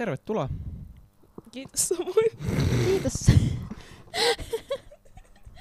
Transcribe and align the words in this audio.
tervetuloa. 0.00 0.48
Kiitos 1.52 1.88
samoin. 1.88 2.30
Kiitos. 2.84 3.12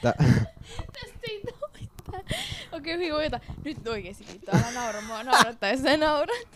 Tä- 0.02 0.14
Tästä 0.94 1.20
ei 1.30 1.42
tule 1.42 1.70
mitään. 1.82 2.24
Okei, 2.72 2.94
hyvin 2.94 3.14
voita. 3.14 3.40
Nyt 3.66 3.88
oikeesti 3.88 4.24
kiittää. 4.24 4.60
Älä 4.60 4.72
naura 4.82 5.02
mua 5.02 5.24
naurattaa, 5.24 5.70
jos 5.70 5.82
sä 5.82 5.98
naurat. 5.98 6.48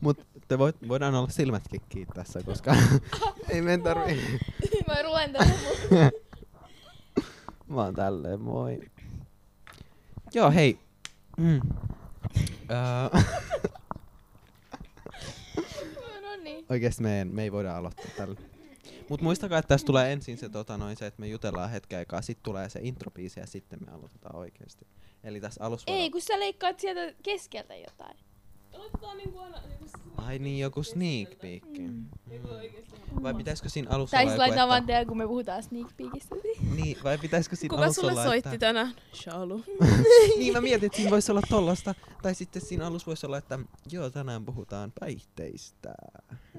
Mut 0.00 0.26
te 0.48 0.58
voit, 0.58 0.76
voidaan 0.88 1.14
olla 1.14 1.28
silmätkin 1.28 1.80
kiinni 1.88 2.12
tässä, 2.14 2.42
koska 2.42 2.76
ei 3.48 3.62
meidän 3.62 3.82
tarvii. 3.82 4.38
Mä 4.88 5.02
luen 5.02 5.32
tätä 5.32 5.44
mun. 5.90 6.10
Mä 7.68 7.82
oon 7.84 7.94
tälleen, 7.94 8.40
moi. 8.40 8.80
Joo, 10.34 10.50
hei. 10.50 10.78
Mm. 11.36 11.60
Öö. 12.70 13.20
Oikeesti 16.70 17.02
me, 17.02 17.18
ei- 17.18 17.24
me 17.24 17.42
ei 17.42 17.52
voida 17.52 17.76
aloittaa 17.76 18.06
tällä. 18.16 18.40
Mut 19.08 19.20
muistakaa, 19.20 19.58
että 19.58 19.68
tässä 19.68 19.86
tulee 19.86 20.12
ensin 20.12 20.38
se, 20.38 20.48
tota, 20.48 20.78
noin, 20.78 20.96
se 20.96 21.06
että 21.06 21.20
me 21.20 21.28
jutellaan 21.28 21.70
hetken 21.70 21.98
aikaa, 21.98 22.22
sit 22.22 22.38
tulee 22.42 22.68
se 22.68 22.80
introbiisi 22.82 23.40
ja 23.40 23.46
sitten 23.46 23.78
me 23.86 23.92
aloitetaan 23.92 24.36
oikeesti. 24.36 24.86
Eli 25.24 25.40
tässä 25.40 25.64
alussa 25.64 25.90
Ei, 25.92 26.10
kun 26.10 26.20
sä 26.20 26.38
leikkaat 26.40 26.80
sieltä 26.80 27.14
keskeltä 27.22 27.76
jotain. 27.76 28.16
Aloitetaan 28.74 29.16
niinku 29.16 29.38
aina 29.38 29.58
niinku 29.68 29.84
Ai 30.16 30.38
niin, 30.38 30.58
joku 30.58 30.82
sneak 30.82 31.28
peek. 31.40 31.64
Mm. 31.78 32.04
oikeesti. 32.50 32.94
Vai 33.22 33.34
pitäisikö 33.34 33.68
siinä 33.68 33.90
alussa 33.90 34.16
Tai 34.16 34.24
siis 34.24 34.32
joku, 34.32 34.40
laitetaan 34.40 34.68
vaan 34.68 34.86
tehdä, 34.86 35.04
kun 35.04 35.18
me 35.18 35.26
puhutaan 35.26 35.62
sneak 35.62 35.96
peekistä. 35.96 36.34
Niin, 36.76 36.96
vai 37.04 37.18
pitäisikö 37.18 37.56
siinä 37.56 37.70
Kuka 37.70 37.84
alussa 37.84 38.00
sulle 38.00 38.12
olla, 38.12 38.24
soitti 38.24 38.58
tänään? 38.58 38.94
Shalu. 39.14 39.64
niin 40.38 40.52
mä 40.52 40.60
mietin, 40.60 40.86
että 40.86 40.96
siinä 40.96 41.10
voisi 41.10 41.32
olla 41.32 41.42
tollasta. 41.48 41.94
Tai 42.22 42.34
sitten 42.34 42.62
siinä 42.62 42.86
alussa 42.86 43.06
voisi 43.06 43.26
olla, 43.26 43.38
että 43.38 43.58
joo, 43.90 44.10
tänään 44.10 44.44
puhutaan 44.44 44.92
päihteistä. 45.00 45.94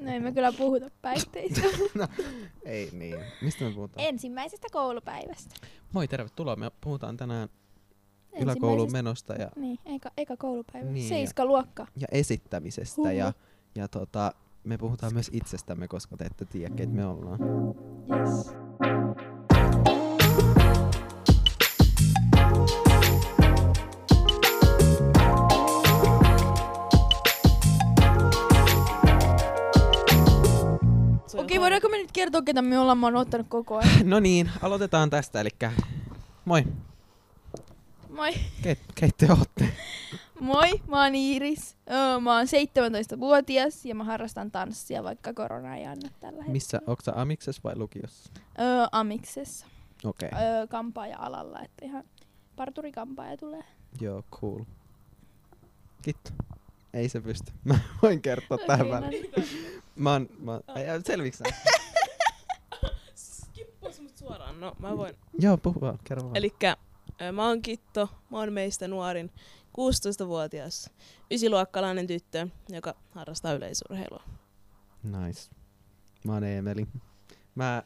No 0.01 0.11
ei 0.11 0.19
me 0.19 0.31
kyllä 0.31 0.51
puhuta 0.51 0.89
päihteistä. 1.01 1.61
Ei 2.65 2.89
niin. 2.91 3.17
Mistä 3.41 3.65
me 3.65 3.71
puhutaan? 3.71 4.07
Ensimmäisestä 4.07 4.67
koulupäivästä. 4.71 5.55
Moi, 5.93 6.07
tervetuloa. 6.07 6.55
Me 6.55 6.71
puhutaan 6.81 7.17
tänään 7.17 7.49
yläkoulun 8.43 8.91
menosta 8.91 9.33
ja, 9.33 9.49
Niin, 9.55 9.79
eka, 9.85 10.11
eka 10.17 10.37
koulupäivä. 10.37 10.85
Niin, 10.85 10.93
Niin, 10.93 11.03
ja- 11.03 11.09
Seiska 11.09 11.45
luokka. 11.45 11.87
ja 11.97 12.07
esittämisestä. 12.11 12.95
Huhu. 12.97 13.09
Ja, 13.09 13.33
ja 13.75 13.87
tota, 13.87 14.31
me 14.63 14.77
puhutaan 14.77 15.13
myös 15.13 15.29
itsestämme, 15.33 15.87
koska 15.87 16.17
te 16.17 16.25
ette 16.25 16.45
tiedä, 16.45 16.75
keitä 16.75 16.93
me 16.93 17.05
ollaan. 17.05 17.39
Yes. 18.09 18.55
Okei, 31.37 31.59
voidaanko 31.59 31.89
me 31.89 31.97
nyt 31.97 32.11
kertoa, 32.11 32.41
ketä 32.41 32.61
me 32.61 32.79
ollaan? 32.79 32.97
Mä 32.97 33.05
oon 33.07 33.15
ottanut 33.15 33.47
koko 33.49 33.77
ajan. 33.77 33.89
No 34.09 34.19
niin, 34.19 34.49
aloitetaan 34.61 35.09
tästä. 35.09 35.41
Eli 35.41 35.49
moi, 36.45 36.63
Moi. 38.15 38.33
keit, 38.63 38.79
keit 38.95 39.17
te 39.17 39.27
ootte? 39.29 39.67
Moi, 40.39 40.81
mä 40.87 41.03
oon 41.03 41.15
Iiris. 41.15 41.77
Öö, 41.91 42.19
mä 42.19 42.37
oon 42.37 42.45
17-vuotias 42.45 43.85
ja 43.85 43.95
mä 43.95 44.03
harrastan 44.03 44.51
tanssia, 44.51 45.03
vaikka 45.03 45.33
korona 45.33 45.75
ei 45.75 45.85
anna 45.85 46.09
tällä 46.19 46.37
hetkellä. 46.37 46.51
Missä, 46.51 46.81
onko 46.87 47.01
sä 47.03 47.11
amiksessa 47.15 47.61
vai 47.63 47.75
lukiossa? 47.77 48.29
Öö, 48.59 48.85
Amiksessa. 48.91 49.65
Okei, 50.05 50.29
okay. 50.33 50.43
Öö, 50.45 50.67
kampaaja-alalla, 50.67 51.61
että 51.61 51.85
ihan 51.85 52.03
parturikampaaja 52.55 53.37
tulee. 53.37 53.63
joo, 54.01 54.23
cool. 54.31 54.63
Kitto. 56.01 56.31
Ei 56.93 57.09
se 57.09 57.21
pysty. 57.21 57.51
Mä 57.63 57.79
voin 58.01 58.21
kertoa 58.21 58.57
tähän 58.57 58.87
Okei, 58.87 58.99
no 58.99 59.05
väliin. 59.05 59.31
niin. 59.37 59.83
Mä 59.95 60.11
oon, 60.11 60.29
mä 60.39 60.51
oon, 60.51 60.61
ei, 60.75 60.85
selviks 61.05 61.37
sä? 61.37 61.43
Skippas 63.15 63.99
mut 63.99 64.17
suoraan. 64.17 64.59
No 64.59 64.75
mä 64.79 64.97
voin. 64.97 65.15
Joo, 65.39 65.57
puhu 65.57 65.81
vaan, 65.81 65.99
kerro 66.03 66.23
vaan. 66.23 66.37
Elikkä 66.37 66.77
mä 67.33 67.47
oon 67.47 67.61
Kitto. 67.61 68.09
Mä 68.31 68.37
oon 68.39 68.53
meistä 68.53 68.87
nuorin 68.87 69.31
16-vuotias 69.77 70.89
ysiluokkalainen 71.31 72.07
tyttö, 72.07 72.47
joka 72.69 72.95
harrastaa 73.11 73.53
yleisurheilua. 73.53 74.23
Nice. 75.03 75.51
Mä 76.25 76.33
oon 76.33 76.43
Eemeli. 76.43 76.87
Mä 77.55 77.83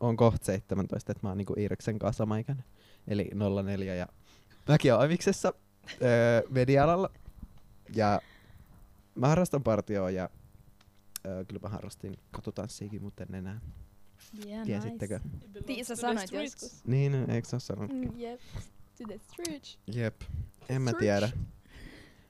oon 0.00 0.16
kohta 0.16 0.46
17, 0.46 1.12
että 1.12 1.26
mä 1.26 1.28
oon 1.28 1.38
niinku 1.38 1.54
Iiriksen 1.58 1.98
kanssa 1.98 2.18
sama 2.18 2.36
ikäinen. 2.36 2.64
Eli 3.08 3.30
04 3.64 3.94
ja 3.94 4.06
mäkin 4.68 4.94
oon 4.94 5.04
Amiksessa 5.04 5.52
öö, 6.02 6.42
media-alalla. 6.48 7.10
Ja 7.94 8.20
mä 9.14 9.28
harrastan 9.28 9.62
partioa 9.62 10.10
ja 10.10 10.30
öö, 11.26 11.44
kyllä 11.44 11.60
mä 11.62 11.68
harrastin 11.68 12.16
katutanssiakin, 12.30 13.02
mutta 13.02 13.22
en 13.22 13.34
enää. 13.34 13.60
Yeah, 14.46 14.66
Tiesittekö? 14.66 15.20
Tii, 15.66 15.84
sä 15.84 15.96
sanoit 15.96 16.32
joskus. 16.32 16.84
Niin, 16.84 17.30
eikö 17.30 17.48
sä 17.48 17.56
oo 17.56 17.60
sanonut? 17.60 17.92
Mm, 17.92 18.18
Jep. 18.20 18.40
To 19.02 19.08
the 19.08 19.18
street. 19.18 19.78
Jep. 19.94 20.22
En 20.68 20.82
mä 20.82 20.92
tiedä. 20.92 21.28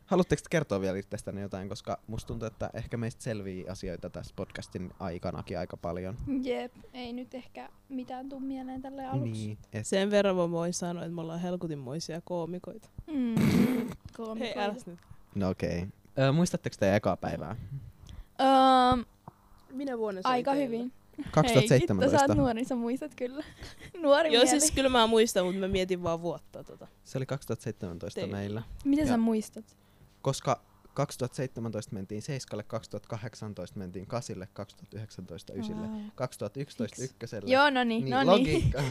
Haluatteko 0.07 0.43
te 0.43 0.49
kertoa 0.51 0.81
vielä 0.81 0.99
itsestänne 0.99 1.41
jotain, 1.41 1.69
koska 1.69 1.99
musta 2.07 2.27
tuntuu, 2.27 2.47
että 2.47 2.71
ehkä 2.75 2.97
meistä 2.97 3.23
selvii 3.23 3.69
asioita 3.69 4.11
tässä 4.11 4.33
podcastin 4.37 4.91
aikanakin 4.99 5.59
aika 5.59 5.77
paljon. 5.77 6.17
Jep. 6.43 6.73
Ei 6.93 7.13
nyt 7.13 7.35
ehkä 7.35 7.69
mitään 7.89 8.29
tuu 8.29 8.41
mieleen 8.41 8.83
tälle 8.83 9.07
aluksi. 9.07 9.33
Niin, 9.33 9.59
et, 9.73 9.87
Sen 9.87 10.11
verran 10.11 10.37
mä 10.37 10.51
voin 10.51 10.75
sanoa, 10.75 11.05
että 11.05 11.15
me 11.15 11.21
ollaan 11.21 11.41
helkutinmoisia 11.41 12.21
koomikoita. 12.25 12.89
Mm. 13.07 13.35
Hei, 13.39 13.89
Koomikoita. 14.17 14.61
äläs 14.61 14.87
nyt. 14.87 14.99
no 15.35 15.49
okei. 15.49 15.79
Okay. 15.79 15.89
Öö, 16.19 16.33
muistatteko 16.33 16.77
te 16.81 16.97
ekaa 16.97 17.17
päivää? 17.17 17.57
Öö, 18.41 19.05
Minä 19.73 19.99
vuonna 19.99 20.23
se 20.23 20.29
aika 20.29 20.53
hyvin. 20.53 20.93
2017. 21.31 21.75
Hei, 21.75 21.81
Kitta, 22.11 22.19
sä 22.19 22.25
oot 22.33 22.39
nuori, 22.39 22.65
sä 22.65 22.75
muistat 22.75 23.15
kyllä. 23.15 23.45
nuori 24.03 24.33
Joo, 24.35 24.45
mieli. 24.45 24.61
siis 24.61 24.71
kyllä 24.73 24.89
mä 24.89 25.07
muistan, 25.07 25.45
mutta 25.45 25.61
mä 25.61 25.69
mietin 25.69 26.03
vaan 26.03 26.23
vuotta 26.23 26.65
tota. 26.65 26.87
Se 27.05 27.19
oli 27.19 27.27
2017 27.27 28.21
Teillä. 28.21 28.37
meillä. 28.37 28.63
Miten 28.85 29.03
Ja- 29.07 29.09
sä 29.13 29.17
muistat? 29.17 29.77
Koska 30.23 30.61
2017 30.95 31.95
mentiin 31.95 32.23
Seiskalle, 32.23 32.63
2018 32.63 33.79
mentiin 33.79 34.07
Kasille, 34.07 34.49
2019 34.53 35.53
Ysille, 35.53 35.87
Wow. 35.87 36.01
2011 36.15 36.83
Miksi? 37.01 37.05
Ykköselle. 37.15 37.51
Joo, 37.53 37.71
no 37.71 37.85
niin, 37.85 38.11
no 38.11 38.19
niin. 38.19 38.27
logiikka. 38.27 38.83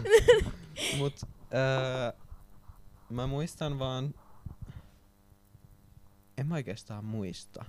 Mut 0.98 1.14
öö, 1.53 2.12
mä 3.09 3.28
muistan 3.28 3.80
vaan... 3.80 4.14
En 6.38 6.48
mä 6.48 6.56
oikeastaan 6.56 7.06
muista. 7.06 7.66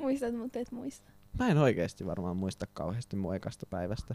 Muistat, 0.00 0.34
mutta 0.34 0.58
et 0.58 0.72
muista. 0.72 1.10
Mä 1.38 1.48
en 1.48 1.58
oikeesti 1.58 2.06
varmaan 2.06 2.36
muista 2.36 2.66
kauheasti 2.66 3.16
mun 3.16 3.34
ekasta 3.34 3.66
päivästä. 3.66 4.14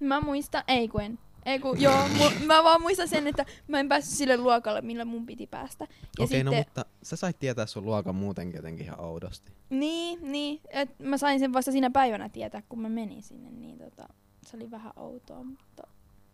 Mä 0.00 0.20
muistan, 0.20 0.64
ei 0.68 0.88
kun 0.88 1.00
en. 1.00 1.18
Ei 1.46 1.58
kun, 1.58 1.80
joo, 1.80 2.08
mu- 2.08 2.44
mä 2.46 2.64
vaan 2.64 2.82
muistan 2.82 3.08
sen, 3.08 3.26
että 3.26 3.46
mä 3.68 3.80
en 3.80 3.88
päässyt 3.88 4.18
sille 4.18 4.36
luokalle, 4.36 4.80
millä 4.80 5.04
mun 5.04 5.26
piti 5.26 5.46
päästä. 5.46 5.86
Ja 6.18 6.24
Okei, 6.24 6.44
no 6.44 6.50
sitten, 6.50 6.66
mutta 6.66 6.84
sä 7.02 7.16
sait 7.16 7.38
tietää 7.38 7.66
sun 7.66 7.84
luokan 7.84 8.14
muutenkin 8.14 8.56
jotenkin 8.58 8.86
ihan 8.86 9.00
oudosti. 9.00 9.52
Niin, 9.70 10.32
niin. 10.32 10.60
Et 10.70 10.98
mä 10.98 11.18
sain 11.18 11.38
sen 11.38 11.52
vasta 11.52 11.72
siinä 11.72 11.90
päivänä 11.90 12.28
tietää, 12.28 12.62
kun 12.68 12.80
mä 12.80 12.88
menin 12.88 13.22
sinne, 13.22 13.50
niin 13.50 13.78
tota, 13.78 14.08
se 14.46 14.56
oli 14.56 14.70
vähän 14.70 14.92
outoa, 14.96 15.42
mutta... 15.42 15.82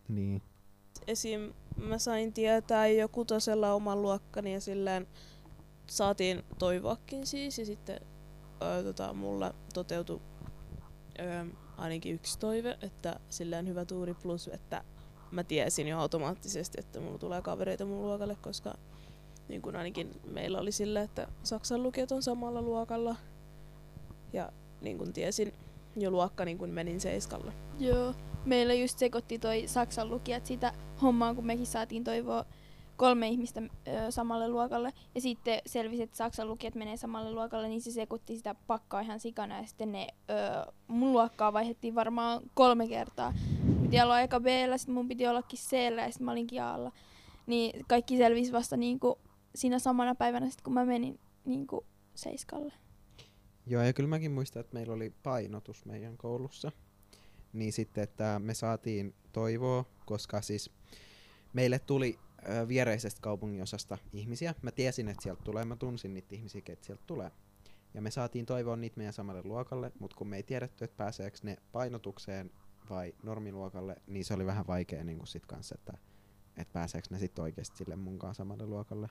Niin. 0.09 0.43
Esim. 1.07 1.53
mä 1.77 1.99
sain 1.99 2.33
tietää 2.33 2.87
jo 2.87 3.09
kutosella 3.09 3.73
oman 3.73 4.03
luokkani 4.03 4.53
ja 4.53 4.61
silleen 4.61 5.07
saatiin 5.87 6.43
toivoakin 6.59 7.27
siis 7.27 7.59
ja 7.59 7.67
sitten 7.67 8.01
ö, 8.63 8.83
tota, 8.83 9.13
mulla 9.13 9.55
toteutui 9.75 10.21
ö, 11.19 11.47
ainakin 11.77 12.15
yksi 12.15 12.39
toive, 12.39 12.79
että 12.83 13.21
silleen 13.31 13.69
hyvä 13.69 13.85
tuuri 13.85 14.15
plus, 14.15 14.49
että 14.49 14.85
mä 15.31 15.45
tiesin 15.45 15.89
jo 15.89 15.99
automaattisesti, 15.99 16.81
että 16.81 17.01
mulla 17.01 17.19
tulee 17.19 17.43
kavereita 17.43 17.85
mun 17.85 18.03
luokalle, 18.03 18.37
koska 18.37 18.75
niin 19.49 19.63
kun 19.63 19.77
ainakin 19.77 20.21
meillä 20.25 20.59
oli 20.61 20.73
sille, 20.73 21.03
että 21.03 21.29
Saksan 21.43 21.83
lukiot 21.83 22.13
on 22.13 22.23
samalla 22.23 22.63
luokalla 22.63 23.17
ja 24.33 24.53
niin 24.81 24.99
kun 24.99 25.13
tiesin 25.13 25.53
jo 25.97 26.11
luokka, 26.11 26.45
niin 26.45 26.59
kun 26.59 26.71
menin 26.71 27.01
seiskalle. 27.01 27.53
Joo. 27.79 28.15
Meillä 28.45 28.75
just 28.75 28.99
sekoitti 28.99 29.39
toi 29.39 29.63
Saksan 29.67 30.11
lukijat 30.11 30.47
sitä 30.47 30.73
hommaa, 31.03 31.35
kun 31.35 31.47
mekin 31.47 31.67
saatiin 31.67 32.05
toivoa 32.05 32.45
kolme 32.97 33.29
ihmistä 33.29 33.63
ö, 33.63 34.11
samalle 34.11 34.49
luokalle. 34.49 34.93
Ja 35.15 35.21
sitten 35.21 35.61
selvisi, 35.67 36.03
että 36.03 36.17
Saksan 36.17 36.49
lukijat 36.49 36.75
menee 36.75 36.97
samalle 36.97 37.33
luokalle, 37.33 37.69
niin 37.69 37.81
se 37.81 37.91
sekoitti 37.91 38.37
sitä 38.37 38.55
pakkaa 38.67 39.01
ihan 39.01 39.21
sikana. 39.21 39.61
Ja 39.61 39.67
sitten 39.67 39.93
ne 39.93 40.07
ö, 40.31 40.73
mun 40.87 41.13
luokkaa 41.13 41.53
vaihdettiin 41.53 41.95
varmaan 41.95 42.41
kolme 42.55 42.89
kertaa. 42.89 43.35
Piti 43.83 44.01
olla 44.01 44.21
eka 44.21 44.41
b 44.41 44.47
sitten 44.77 44.95
mun 44.95 45.09
piti 45.09 45.27
ollakin 45.27 45.59
c 45.59 45.73
ja 45.73 46.11
sitten 46.11 46.25
mä 46.25 46.31
olinkin 46.33 46.63
A-lla. 46.63 46.93
Niin 47.47 47.85
kaikki 47.89 48.17
selvisi 48.17 48.53
vasta 48.53 48.77
niinku 48.77 49.19
siinä 49.55 49.79
samana 49.79 50.15
päivänä, 50.15 50.51
sit 50.51 50.63
kun 50.63 50.75
mä 50.75 50.85
menin 50.85 51.21
niinku 51.45 51.87
seiskalle. 52.15 52.73
Joo, 53.67 53.83
ja 53.83 53.93
kyllä 53.93 54.09
mäkin 54.09 54.33
muistan, 54.33 54.61
että 54.61 54.75
meillä 54.75 54.95
oli 54.95 55.13
painotus 55.23 55.85
meidän 55.85 56.17
koulussa. 56.17 56.73
Niin 57.53 57.73
sitten, 57.73 58.05
että 58.05 58.39
me 58.39 58.55
saatiin 58.55 59.15
toivoa, 59.33 59.85
koska 60.07 60.43
siis 60.43 60.71
meille 61.53 61.79
tuli 61.79 62.19
viereisestä 62.69 63.21
kaupunginosasta 63.21 63.99
ihmisiä. 64.13 64.55
Mä 64.63 64.71
tiesin, 64.71 65.09
että 65.09 65.23
sieltä 65.23 65.43
tulee, 65.45 65.65
mä 65.65 65.77
tunsin 65.77 66.15
niitä 66.15 66.35
ihmisiä, 66.35 66.63
että 66.69 66.87
sieltä 66.87 67.03
tulee. 67.07 67.31
Ja 67.95 68.03
me 68.03 68.11
saatiin 68.11 68.47
toivoa 68.47 68.77
niitä 68.77 68.97
meidän 68.97 69.13
samalle 69.13 69.43
luokalle, 69.45 69.93
mutta 69.99 70.17
kun 70.17 70.29
me 70.29 70.37
ei 70.37 70.43
tiedetty, 70.43 70.85
että 70.85 70.97
pääseekö 70.97 71.39
ne 71.43 71.57
painotukseen 71.73 72.51
vai 72.91 73.15
normiluokalle, 73.23 73.97
niin 74.07 74.25
se 74.25 74.35
oli 74.35 74.47
vähän 74.47 74.67
vaikea 74.67 75.05
niin 75.05 75.27
sit 75.27 75.47
kanssa, 75.47 75.75
että, 75.79 75.93
että 76.57 76.73
pääseekö 76.73 77.09
ne 77.11 77.19
sitten 77.19 77.43
oikeasti 77.43 77.77
sille 77.77 77.97
munkaan 77.97 78.35
samalle 78.35 78.67
luokalle. 78.67 79.09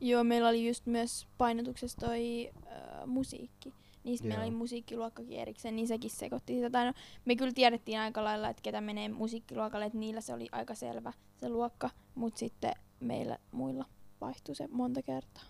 Joo, 0.00 0.24
meillä 0.24 0.48
oli 0.48 0.68
just 0.68 0.86
myös 0.86 1.28
painotuksessa 1.38 1.98
toi 2.00 2.50
äh, 2.56 3.06
musiikki. 3.06 3.74
Niistä 4.08 4.26
meillä 4.28 4.44
Joo. 4.44 4.48
oli 4.48 4.56
musiikkiluokkakin 4.56 5.40
erikseen, 5.40 5.76
niin 5.76 5.88
sekin 5.88 6.10
sekoitti 6.10 6.54
sitä. 6.54 6.70
Tai 6.70 6.84
no, 6.86 6.92
me 7.24 7.36
kyllä 7.36 7.52
tiedettiin 7.52 7.98
aika 8.00 8.24
lailla, 8.24 8.48
että 8.48 8.62
ketä 8.62 8.80
menee 8.80 9.08
musiikkiluokalle, 9.08 9.86
että 9.86 9.98
niillä 9.98 10.20
se 10.20 10.34
oli 10.34 10.48
aika 10.52 10.74
selvä 10.74 11.12
se 11.40 11.48
luokka, 11.48 11.90
mutta 12.14 12.38
sitten 12.38 12.72
meillä 13.00 13.38
muilla 13.52 13.84
vaihtui 14.20 14.54
se 14.54 14.68
monta 14.70 15.02
kertaa. 15.02 15.42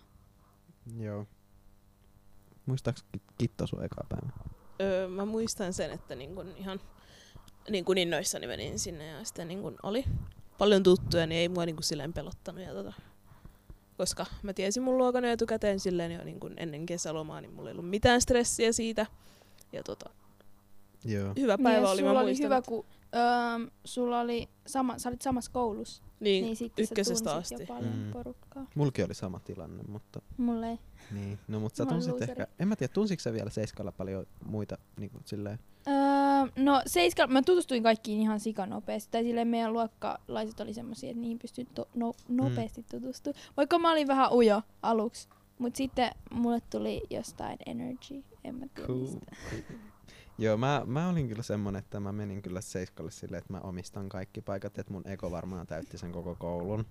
Joo. 0.99 1.25
Muistaaks 2.65 3.05
Kit- 3.17 3.33
Kitto 3.37 3.67
sun 3.67 3.83
ekaa 3.83 4.05
päivä? 4.09 4.33
Öö, 4.81 5.07
mä 5.07 5.25
muistan 5.25 5.73
sen, 5.73 5.91
että 5.91 6.15
niin 6.15 6.35
kun 6.35 6.53
ihan 6.57 6.79
niin 7.69 7.85
kun 7.85 7.97
innoissani 7.97 8.47
menin 8.47 8.79
sinne 8.79 9.05
ja 9.05 9.23
sitten 9.23 9.47
niin 9.47 9.61
kun 9.61 9.75
oli 9.83 10.05
paljon 10.57 10.83
tuttuja, 10.83 11.27
niin 11.27 11.39
ei 11.39 11.49
mua 11.49 11.65
niin 11.65 11.75
kun 11.75 11.83
silleen 11.83 12.13
pelottanut. 12.13 12.61
Ja 12.61 12.73
tota, 12.73 12.93
koska 13.99 14.25
mä 14.43 14.53
tiesin 14.53 14.83
mun 14.83 14.97
luokan 14.97 15.23
jo 15.23 15.31
etukäteen 15.31 15.79
silleen 15.79 16.11
jo 16.11 16.23
niin 16.23 16.39
kun 16.39 16.53
ennen 16.57 16.85
kesälomaa, 16.85 17.41
niin 17.41 17.53
mulla 17.53 17.69
ei 17.69 17.73
ollut 17.73 17.89
mitään 17.89 18.21
stressiä 18.21 18.71
siitä. 18.71 19.05
Ja 19.73 19.83
tota, 19.83 20.09
Joo. 21.05 21.33
hyvä 21.39 21.57
päivä 21.57 21.77
niin, 21.77 21.83
ja 21.83 21.89
oli, 21.89 21.99
sulla 21.99 22.13
mä 22.13 22.19
oli 22.19 22.29
muistan. 22.29 22.45
hyvä, 22.45 22.61
kun 22.61 22.85
öö, 23.15 23.69
sulla 23.85 24.19
oli 24.19 24.49
sama, 24.67 24.99
sä 24.99 25.09
olit 25.09 25.21
samassa 25.21 25.51
koulussa, 25.51 26.03
niin, 26.19 26.43
niin 26.45 26.55
sitten 26.55 26.83
ykkösestä 26.83 27.33
asti. 27.33 27.55
jo 27.59 27.65
paljon 27.67 27.95
Mm. 27.97 28.11
porukkaa. 28.11 28.65
Mulki 28.75 29.03
oli 29.03 29.13
sama 29.13 29.39
tilanne, 29.39 29.83
mutta 29.87 30.21
Mulle 30.37 30.69
ei. 30.69 30.79
niin. 31.11 31.39
No 31.47 31.59
mut 31.59 31.75
sä 31.75 31.85
tunsit 31.85 32.21
ehkä, 32.21 32.47
en 32.59 32.67
mä 32.67 32.75
tiedä, 32.75 32.93
tunsitko 32.93 33.21
sä 33.21 33.33
vielä 33.33 33.49
Seiskalla 33.49 33.91
paljon 33.91 34.25
muita 34.45 34.77
niin 34.97 35.09
kuin 35.11 35.21
silleen? 35.25 35.59
Öö, 35.87 35.93
no 36.63 36.81
seiska, 36.85 37.27
mä 37.27 37.41
tutustuin 37.41 37.83
kaikkiin 37.83 38.21
ihan 38.21 38.39
sikanopeasti. 38.39 39.11
Tai 39.11 39.23
silleen 39.23 39.47
meidän 39.47 39.73
luokkalaiset 39.73 40.59
oli 40.59 40.73
semmosia, 40.73 41.09
että 41.09 41.21
niihin 41.21 41.39
pystyi 41.39 41.67
to- 41.75 41.87
no, 41.95 42.13
nopeasti 42.27 42.85
tutustumaan. 42.91 43.41
Vaikka 43.57 43.79
mä 43.79 43.91
olin 43.91 44.07
vähän 44.07 44.33
ujo 44.33 44.61
aluksi. 44.81 45.27
Mut 45.59 45.75
sitten 45.75 46.11
mulle 46.31 46.59
tuli 46.69 47.01
jostain 47.09 47.57
energy, 47.65 48.23
en 48.43 48.55
mä 48.55 48.65
tiedä 48.75 48.87
Cool. 48.87 48.99
mistä. 48.99 49.25
Joo, 50.39 50.57
mä, 50.57 50.83
mä 50.85 51.09
olin 51.09 51.27
kyllä 51.27 51.43
semmonen, 51.43 51.79
että 51.79 51.99
mä 51.99 52.11
menin 52.11 52.41
kyllä 52.41 52.61
Seiskalle 52.61 53.11
silleen, 53.11 53.37
että 53.37 53.53
mä 53.53 53.59
omistan 53.59 54.09
kaikki 54.09 54.41
paikat, 54.41 54.77
että 54.77 54.93
mun 54.93 55.07
ego 55.07 55.31
varmaan 55.31 55.67
täytti 55.67 55.97
sen 55.97 56.11
koko 56.11 56.35
koulun. 56.35 56.85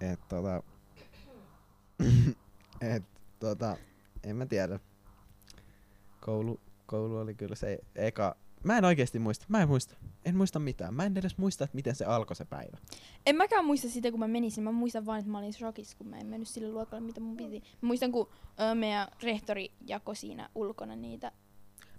Et 0.00 0.20
tota... 0.28 0.62
et 2.94 3.02
tota... 3.40 3.76
En 4.22 4.36
mä 4.36 4.46
tiedä. 4.46 4.80
Koulu, 6.20 6.60
koulu 6.86 7.16
oli 7.16 7.34
kyllä 7.34 7.54
se 7.54 7.78
eka... 7.94 8.36
Mä 8.64 8.78
en 8.78 8.84
oikeesti 8.84 9.18
muista. 9.18 9.46
Mä 9.48 9.62
en 9.62 9.68
muista. 9.68 9.96
En 10.24 10.36
muista 10.36 10.58
mitään. 10.58 10.94
Mä 10.94 11.04
en 11.04 11.16
edes 11.16 11.38
muista, 11.38 11.64
että 11.64 11.74
miten 11.74 11.94
se 11.94 12.04
alkoi 12.04 12.36
se 12.36 12.44
päivä. 12.44 12.78
En 13.26 13.36
mäkään 13.36 13.64
muista 13.64 13.88
sitä, 13.88 14.10
kun 14.10 14.20
mä 14.20 14.28
menisin. 14.28 14.64
Mä 14.64 14.72
muistan 14.72 15.06
vaan, 15.06 15.18
että 15.18 15.30
mä 15.30 15.38
olin 15.38 15.52
shokissa, 15.52 15.96
kun 15.98 16.08
mä 16.08 16.18
en 16.18 16.26
mennyt 16.26 16.48
sille 16.48 16.68
luokalle, 16.68 17.06
mitä 17.06 17.20
mun 17.20 17.36
piti. 17.36 17.60
Mä 17.60 17.86
muistan, 17.86 18.12
kun 18.12 18.28
ö, 18.60 18.74
meidän 18.74 19.08
rehtori 19.22 19.72
jakoi 19.86 20.16
siinä 20.16 20.50
ulkona 20.54 20.96
niitä 20.96 21.32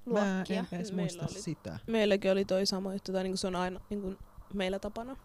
Mä 0.05 0.35
luokkia. 0.35 0.59
en 0.59 0.67
edes 0.71 0.91
Meillä 0.91 1.01
muista 1.01 1.25
oli- 1.35 1.41
sitä. 1.41 1.79
Meilläkin 1.87 2.31
oli 2.31 2.45
toi 2.45 2.65
sama 2.65 2.93
juttu, 2.93 3.11
tai 3.11 3.23
niin 3.23 3.37
se 3.37 3.47
on 3.47 3.55
aina 3.55 3.79
niin 3.89 4.01
kuin 4.01 4.17
meillä 4.53 4.79
tapana. 4.79 5.17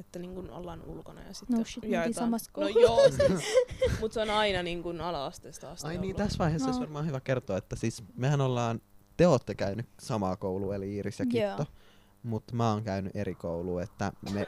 Että 0.00 0.18
niin 0.18 0.34
kuin 0.34 0.50
ollaan 0.50 0.82
ulkona 0.86 1.22
ja 1.22 1.34
sitten 1.34 1.58
No 1.58 1.64
shit, 1.64 1.84
jaetaan. 1.84 2.14
samassa 2.14 2.50
No 2.56 2.68
joo, 2.68 3.00
siis, 3.16 3.42
mutta 4.00 4.14
se 4.14 4.20
on 4.20 4.30
aina 4.30 4.62
niin 4.62 4.82
kuin 4.82 5.00
ala-asteesta 5.00 5.70
asti 5.70 5.86
Ai 5.88 5.92
niin, 5.94 6.00
ollut. 6.02 6.16
tässä 6.16 6.38
vaiheessa 6.38 6.66
No. 6.66 6.70
olisi 6.70 6.80
varmaan 6.80 7.06
hyvä 7.06 7.20
kertoa, 7.20 7.56
että 7.56 7.76
siis 7.76 8.04
mehän 8.16 8.40
ollaan, 8.40 8.80
te 9.16 9.26
ootte 9.26 9.54
käynyt 9.54 9.86
samaa 10.00 10.36
koulua, 10.36 10.74
eli 10.74 10.94
Iiris 10.94 11.18
ja. 11.20 11.26
Kitto, 11.26 11.66
mutta 12.22 12.54
mä 12.54 12.70
oon 12.72 12.82
käynyt 12.84 13.16
eri 13.16 13.34
koulua, 13.34 13.82
että 13.82 14.12
me... 14.32 14.46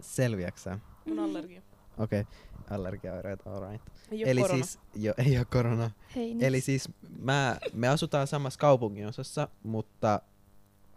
Selviäksä? 0.00 0.78
Mun 1.04 1.18
allergia. 1.18 1.62
Okei, 1.98 2.20
okay. 2.20 2.32
Allergiaoireet, 2.70 3.46
alright. 3.46 3.86
Ei 4.10 4.24
ole 4.24 4.30
Eli 4.30 4.40
korona. 4.40 4.64
siis, 4.64 4.78
jo, 4.94 5.14
ei 5.16 5.36
ole 5.36 5.44
korona. 5.44 5.90
Hei, 6.16 6.34
nyt. 6.34 6.42
Eli 6.42 6.60
siis 6.60 6.88
mä, 7.18 7.56
me 7.72 7.88
asutaan 7.88 8.26
samassa 8.26 8.60
kaupunginosassa, 8.60 9.48
mutta 9.62 10.20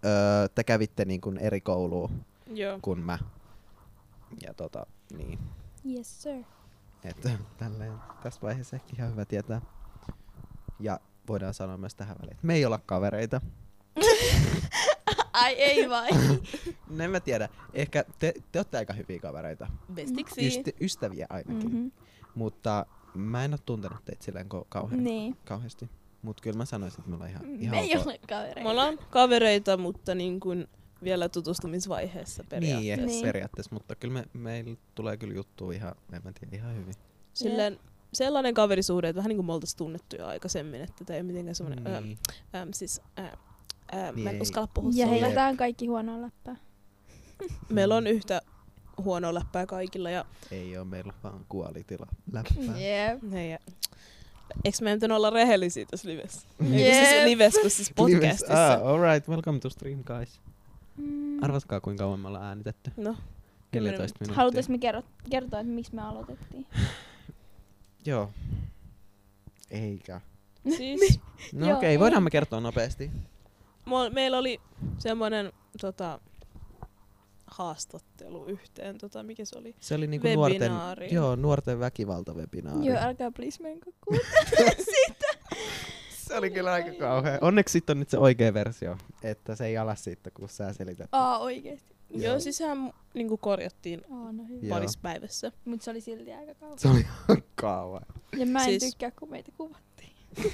öö, 0.06 0.48
te 0.56 0.64
kävitte 0.64 1.06
niin 1.06 1.22
kuin 1.22 1.38
eri 1.38 1.62
koulua 1.62 2.10
Joo. 2.48 2.80
kuin 2.82 3.00
mä. 3.00 3.20
Ja 4.42 4.54
tota, 4.54 4.86
niin. 5.18 5.40
Yes, 5.92 6.24
sir. 6.24 6.44
Että 7.04 7.30
tälleen 7.58 7.94
tässä 8.24 8.42
vaiheessa 8.42 8.76
ehkä 8.76 8.90
ihan 8.98 9.12
hyvä 9.12 9.26
tietää. 9.26 9.62
Ja 10.80 11.00
voidaan 11.28 11.54
sanoa 11.54 11.78
myös 11.78 11.96
tähän 11.96 12.16
väliin, 12.22 12.34
että 12.34 12.48
me 12.48 12.54
ei 12.56 12.66
olla 12.66 12.80
kavereita. 12.86 13.42
Ai 15.34 15.54
ei 15.54 15.90
vai? 15.90 16.10
En 17.04 17.12
mä 17.12 17.20
tiedä. 17.20 17.50
Ehkä 17.74 18.06
te, 18.20 18.34
te 18.52 18.60
olette 18.60 18.78
aika 18.78 18.94
hyviä 18.94 19.20
kavereita. 19.20 19.68
Bestiksi. 19.94 20.48
Ystä, 20.48 20.72
ystäviä 20.82 21.28
ainakin. 21.30 21.56
Mm-hmm. 21.56 21.78
Mhm. 21.80 21.88
Mutta 22.36 22.86
mä 23.14 23.46
en 23.46 23.54
ole 23.54 23.60
tuntenut 23.66 24.06
teitä 24.06 24.24
silleen 24.24 24.46
ko- 24.54 24.66
kauhean, 24.70 25.04
Niin. 25.04 25.38
kauheasti. 25.46 25.90
Mutta 26.22 26.44
kyllä 26.44 26.58
mä 26.58 26.66
sanoisin, 26.66 27.00
että 27.00 27.10
me 27.10 27.16
ollaan 27.16 27.30
ihan, 27.32 27.46
Me 27.48 27.58
ihan 27.60 27.78
ei 27.78 27.98
ok. 27.98 28.06
ole 28.08 28.20
kavereita. 28.30 28.62
Me 28.64 28.70
ollaan 28.70 28.98
kavereita, 29.10 29.78
mutta 29.78 30.16
niin 30.16 30.40
kuin 30.40 30.68
vielä 31.04 31.30
tutustumisvaiheessa 31.30 32.44
Niin, 32.44 32.50
periaatteessa. 32.50 32.94
ehkä 32.94 33.06
Niin. 33.06 33.24
periaatteessa, 33.24 33.74
mutta 33.74 33.96
kyllä 33.96 34.14
me, 34.14 34.26
meillä 34.34 34.76
tulee 34.96 35.18
kyllä 35.18 35.34
juttu 35.34 35.72
ihan, 35.72 35.96
en 36.14 36.22
mä 36.24 36.32
tiedä, 36.40 36.56
ihan 36.58 36.76
hyvin. 36.76 36.94
Silleen, 37.34 37.80
sellainen 38.14 38.54
kaverisuhde, 38.54 39.10
että 39.10 39.18
vähän 39.18 39.30
niin 39.30 39.38
kuin 39.38 39.46
me 39.46 39.54
oltaisiin 39.54 39.78
tunnettu 39.78 40.16
jo 40.16 40.28
aikaisemmin, 40.28 40.82
että 40.82 41.06
tämä 41.06 41.18
ei 41.18 41.24
mitenkään 41.24 41.56
semmoinen, 41.56 41.84
niin. 41.84 42.04
Niin. 42.04 42.74
siis, 42.74 43.02
ää, 43.94 44.06
ää, 44.06 44.12
mä 44.12 44.16
Niin 44.16 44.28
en 44.28 44.36
ei. 44.36 44.42
uskalla 44.42 44.68
puhua 44.74 44.92
Ja 44.96 45.06
sulle. 45.06 45.22
heitetään 45.22 45.58
kaikki 45.58 45.88
huonoa 45.88 46.22
läppää. 46.22 46.56
Meillä 47.70 47.96
on 47.96 48.08
yhtä 48.08 48.42
huonoa 49.04 49.34
läppää 49.34 49.66
kaikilla 49.66 50.10
ja 50.10 50.26
Ei 50.52 50.78
oo 50.78 50.86
meillä 50.86 51.14
vaan 51.24 51.46
kuolitila 51.50 52.08
läppää. 52.32 52.78
Jep. 52.78 53.22
ne 53.24 53.48
ja 53.48 53.60
Eikö 54.66 54.78
meidän 54.82 54.98
pitänyt 54.98 55.18
olla 55.18 55.30
rehellisiä 55.30 55.86
tässä 55.92 56.10
livessä? 56.10 56.48
Jep. 56.62 56.74
Ei 56.74 56.92
kun 57.00 57.08
siis 57.10 57.24
livessä, 57.26 57.62
kun 57.62 57.70
siis 57.70 57.92
podcastissa. 57.96 58.74
Ah, 58.74 58.88
alright, 58.88 59.30
welcome 59.30 59.60
to 59.60 59.70
stream 59.70 60.04
guys. 60.04 60.42
Mm. 60.98 61.44
Arvatkaa 61.44 61.82
kuinka 61.82 62.04
kauan 62.04 62.20
me 62.20 62.28
ollaan 62.28 62.46
äänitetty. 62.46 62.92
No, 62.98 63.16
14 63.76 64.18
minuuttia. 64.20 64.36
Halutais 64.36 64.70
me 64.70 64.78
kerro, 64.78 65.04
kertoa, 65.30 65.60
että 65.60 65.74
miksi 65.74 65.96
me 65.96 66.02
aloitettiin? 66.02 66.66
Joo. 68.06 68.30
Eikä. 69.72 70.22
siis 70.78 71.20
No 71.54 71.66
okei, 71.78 71.96
okay, 71.96 72.00
voidaan 72.00 72.24
me 72.24 72.30
kertoa 72.30 72.60
nopeasti. 72.60 73.12
Meillä 74.14 74.38
oli 74.38 74.62
semmoinen 74.98 75.52
tota, 75.82 76.20
haastattelu 77.48 78.46
yhteen, 78.46 78.98
tota, 78.98 79.24
mikä 79.24 79.46
se 79.46 79.58
oli? 79.58 79.76
Se 79.80 79.96
oli 79.96 80.08
niinku 80.08 80.28
nuorten, 80.36 80.62
Webinaari. 80.62 81.14
joo, 81.14 81.36
nuorten 81.36 81.80
väkivaltawebinaari. 81.80 82.86
Joo, 82.86 82.98
älkää 83.02 83.32
please 83.32 83.64
menkö 83.64 83.92
se 86.28 86.38
oli 86.38 86.52
kyllä 86.52 86.72
aika 86.74 86.92
kauhea. 87.00 87.38
Onneksi 87.42 87.72
sitten 87.72 87.94
on 87.98 88.00
nyt 88.00 88.10
se 88.10 88.18
oikea 88.18 88.54
versio, 88.54 88.98
että 89.24 89.56
se 89.56 89.66
ei 89.66 89.78
ala 89.78 89.96
siitä, 89.96 90.32
kun 90.32 90.50
sä 90.50 90.74
selität. 90.74 91.10
Aa, 91.12 91.38
oikeesti. 91.40 91.94
Joo, 92.10 92.22
Joo. 92.32 92.40
siis 92.40 92.58
sehän 92.58 92.94
niinku 93.14 93.38
korjattiin 93.38 94.02
Aa, 94.12 94.32
no 94.32 94.44
parissa 94.70 95.00
päivässä. 95.02 95.52
Mut 95.66 95.82
se 95.82 95.92
oli 95.92 96.02
silti 96.02 96.34
aika 96.34 96.56
kauan. 96.56 96.80
Se 96.80 96.88
oli 96.88 97.00
ihan 97.00 97.44
kauhea. 97.56 98.06
Ja 98.38 98.46
mä 98.46 98.60
en 98.60 98.66
Siis- 98.66 98.84
tykkää, 98.92 99.12
kun 99.12 99.30
meitä 99.30 99.52
kuvattiin. 99.58 100.10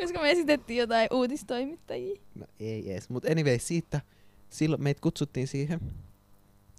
Koska 0.00 0.20
me 0.20 0.30
esitettiin 0.30 0.78
jotain 0.78 1.08
uutistoimittajia. 1.12 2.20
No 2.34 2.46
ei 2.60 2.92
ees. 2.92 3.08
Mut 3.08 3.24
anyway, 3.24 3.58
siitä, 3.58 4.00
silloin 4.50 4.82
meitä 4.82 5.00
kutsuttiin 5.00 5.48
siihen. 5.48 5.80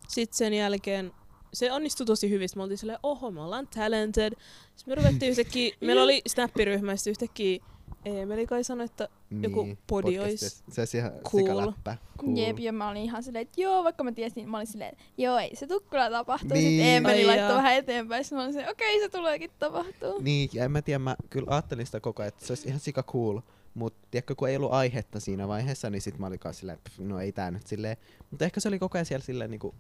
Sitten 0.08 0.38
sen 0.38 0.54
jälkeen 0.54 1.12
se 1.54 1.72
onnistui 1.72 2.06
tosi 2.06 2.30
hyvin. 2.30 2.50
Sitten 2.50 2.60
Me 2.60 2.64
oltiin 2.64 2.78
silleen, 2.78 3.00
oho, 3.04 3.32
me 3.32 3.42
ollaan 3.42 3.68
talented. 3.68 4.34
Sitten 4.76 4.92
me 4.92 4.96
ruvettiin 4.96 5.30
yhtäkkiä, 5.30 5.76
meillä 5.82 6.04
oli 6.04 6.22
snappiryhmässä 6.28 7.10
yhtäkkiä, 7.10 7.66
Eemeli 8.06 8.48
kai 8.48 8.64
sanoi, 8.64 8.86
että 8.86 9.10
Joku 9.42 9.68
podi 9.88 10.20
ois 10.20 10.64
Se 10.72 10.82
olisi 10.82 10.98
ihan 10.98 11.12
cool. 11.12 11.44
sikaläppä. 11.44 11.98
Cool. 12.20 12.38
Jep, 12.38 12.60
ja 12.60 12.74
mä 12.74 12.90
olin 12.90 13.02
ihan 13.04 13.24
silleen, 13.24 13.42
että 13.42 13.62
joo, 13.62 13.84
vaikka 13.84 14.04
mä 14.04 14.12
tiesin, 14.12 14.50
mä 14.50 14.58
olin 14.58 14.68
silleen, 14.68 14.90
että 14.92 15.04
joo, 15.18 15.38
ei 15.38 15.56
se 15.56 15.68
tuu 15.68 15.80
kyllä 15.90 16.10
tapahtuu. 16.10 16.50
Niin. 16.54 16.70
Sitten 16.70 16.86
Eemeli 16.88 17.20
Ai 17.20 17.26
laittoi 17.26 17.56
vähän 17.58 17.74
eteenpäin, 17.76 18.24
sitten 18.24 18.38
mä 18.38 18.44
olin 18.44 18.54
silleen, 18.54 18.72
okei, 18.72 19.00
se 19.00 19.10
tuleekin 19.10 19.52
tapahtuu. 19.60 20.22
Niin, 20.22 20.50
ja 20.54 20.66
en 20.66 20.72
mä 20.72 20.82
tiedä, 20.82 21.00
mä 21.00 21.16
kyllä 21.30 21.48
ajattelin 21.50 21.86
sitä 21.86 22.00
koko 22.00 22.22
ajan, 22.24 22.28
että 22.28 22.46
se 22.46 22.52
olisi 22.54 22.68
ihan 22.68 22.80
sika 22.80 23.04
cool. 23.04 23.40
Mut 23.74 23.94
tiedätkö, 24.12 24.36
kun 24.36 24.50
ei 24.50 24.56
ollut 24.56 24.72
aihetta 24.74 25.20
siinä 25.20 25.48
vaiheessa, 25.48 25.90
niin 25.90 26.02
sit 26.02 26.18
mä 26.20 26.28
olin 26.28 26.40
silleen, 26.52 26.80
pff, 26.84 27.00
no 27.00 27.20
ei 27.20 27.32
tää 27.32 27.52
nyt 27.52 27.68
silleen. 27.68 27.98
Mutta 28.32 28.46
ehkä 28.46 28.60
se 28.60 28.68
oli 28.68 28.80
koko 28.80 28.98
ajan 28.98 29.06
siellä 29.06 29.26
silleen 29.26 29.52
niinku, 29.52 29.76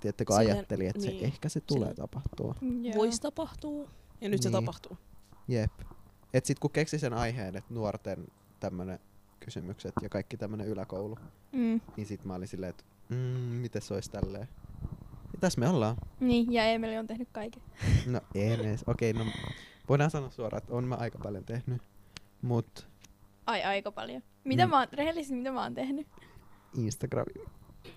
tiedättekö, 0.00 0.32
Silleen, 0.34 0.56
ajatteli, 0.56 0.86
että 0.86 0.98
niin. 1.02 1.18
se, 1.20 1.24
ehkä 1.24 1.48
se 1.48 1.60
tulee 1.60 1.80
Silleen- 1.80 1.96
tapahtua. 1.96 2.54
Joo. 2.82 2.94
voisi 2.96 3.20
tapahtua. 3.22 3.88
Ja 4.20 4.28
nyt 4.28 4.42
se 4.42 4.48
Niin. 4.48 4.52
tapahtuu. 4.52 4.96
Jep. 5.48 5.70
Et 6.34 6.44
sit 6.44 6.58
kun 6.58 6.70
keksi 6.70 6.98
sen 6.98 7.12
aiheen, 7.12 7.56
että 7.56 7.74
nuorten 7.74 8.26
tämmönen 8.60 8.98
kysymykset 9.40 9.92
ja 10.02 10.08
kaikki 10.08 10.36
tämmönen 10.36 10.66
yläkoulu, 10.66 11.18
Mm. 11.52 11.80
niin 11.96 12.06
sit 12.06 12.24
mä 12.24 12.34
olin 12.34 12.48
silleen, 12.48 12.70
että 12.70 12.84
mm, 13.08 13.16
miten 13.16 13.82
se 13.82 13.94
olisi 13.94 14.10
tälleen. 14.10 14.48
Ja 15.32 15.38
tässä 15.40 15.60
me 15.60 15.68
ollaan. 15.68 15.96
Niin, 16.20 16.52
ja 16.52 16.64
Eemeli 16.64 16.98
on 16.98 17.06
tehnyt 17.06 17.28
kaiken. 17.32 17.62
No 18.06 18.20
ei 18.34 18.52
edes. 18.52 18.84
Okei, 18.86 19.12
no 19.12 19.24
Voidaan 19.88 20.10
sanoa 20.10 20.30
suoraan, 20.30 20.62
että 20.62 20.74
on 20.74 20.84
mä 20.84 20.94
aika 20.94 21.18
paljon 21.18 21.44
tehnyt. 21.44 21.82
Mut 22.42 22.88
Ai 23.46 23.62
aika 23.62 23.92
paljon. 23.92 24.22
Mitä 24.44 24.66
Mm. 24.66 24.70
mä 24.70 24.78
oon, 24.78 24.88
rehellisesti 24.92 25.34
mitä 25.34 25.52
mä 25.52 25.62
oon 25.62 25.74
tehnyt? 25.74 26.06
Instagram. 26.78 27.26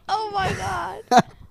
Oh 0.08 0.32
my 0.32 0.56
god! 0.56 1.24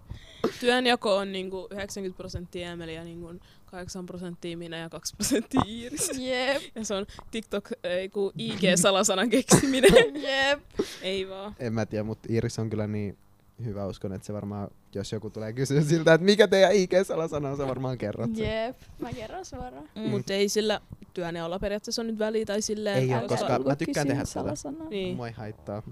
Työnjako 0.60 1.16
on 1.16 1.32
niinku 1.32 1.66
90 1.70 2.16
prosenttia 2.16 2.70
Emeli 2.70 2.94
ja 2.94 3.04
niinku 3.04 3.34
8 3.66 4.06
prosenttia 4.06 4.56
minä 4.56 4.76
ja 4.76 4.88
2 4.88 5.16
prosenttia 5.16 5.60
Iiris. 5.68 6.10
Jep, 6.18 6.62
Ja 6.74 6.84
se 6.84 6.94
on 6.94 7.06
TikTok, 7.30 7.68
ei 7.84 8.08
kun 8.08 8.32
IG-salasanan 8.38 9.30
keksiminen. 9.30 9.92
jep. 10.28 10.60
ei 11.02 11.28
vaan. 11.28 11.56
En 11.58 11.72
mä 11.72 11.86
tiedä, 11.86 12.04
mutta 12.04 12.26
Iris 12.32 12.58
on 12.58 12.70
kyllä 12.70 12.86
niin 12.86 13.16
hyvä 13.64 13.86
uskon, 13.86 14.12
että 14.12 14.26
se 14.26 14.32
varmaan, 14.32 14.68
jos 14.94 15.12
joku 15.12 15.30
tulee 15.30 15.52
kysyä 15.52 15.82
siltä, 15.82 16.14
että 16.14 16.24
mikä 16.24 16.48
teidän 16.48 16.72
IG-salasana 16.72 17.48
on, 17.50 17.56
sä 17.56 17.66
varmaan 17.66 17.98
kerrot 17.98 18.34
sen. 18.36 18.46
Jep, 18.66 18.76
mä 18.98 19.12
kerron 19.12 19.44
suoraan. 19.44 19.88
Mm. 19.94 20.00
Mutta 20.10 20.32
ei 20.32 20.48
sillä 20.48 20.80
työnjaolla 21.14 21.58
periaatteessa 21.58 22.02
on 22.02 22.06
nyt 22.06 22.18
väliä 22.18 22.44
tai 22.46 22.62
silleen. 22.62 22.96
Ei 22.98 23.12
Älkää 23.12 23.28
koska 23.28 23.58
mä 23.58 23.76
tykkään 23.76 24.06
tehdä 24.06 24.20
tätä. 24.22 24.30
salasanaa. 24.32 24.88
Niin. 24.88 25.16
Mua 25.16 25.26
ei 25.26 25.32
haittaa. 25.32 25.82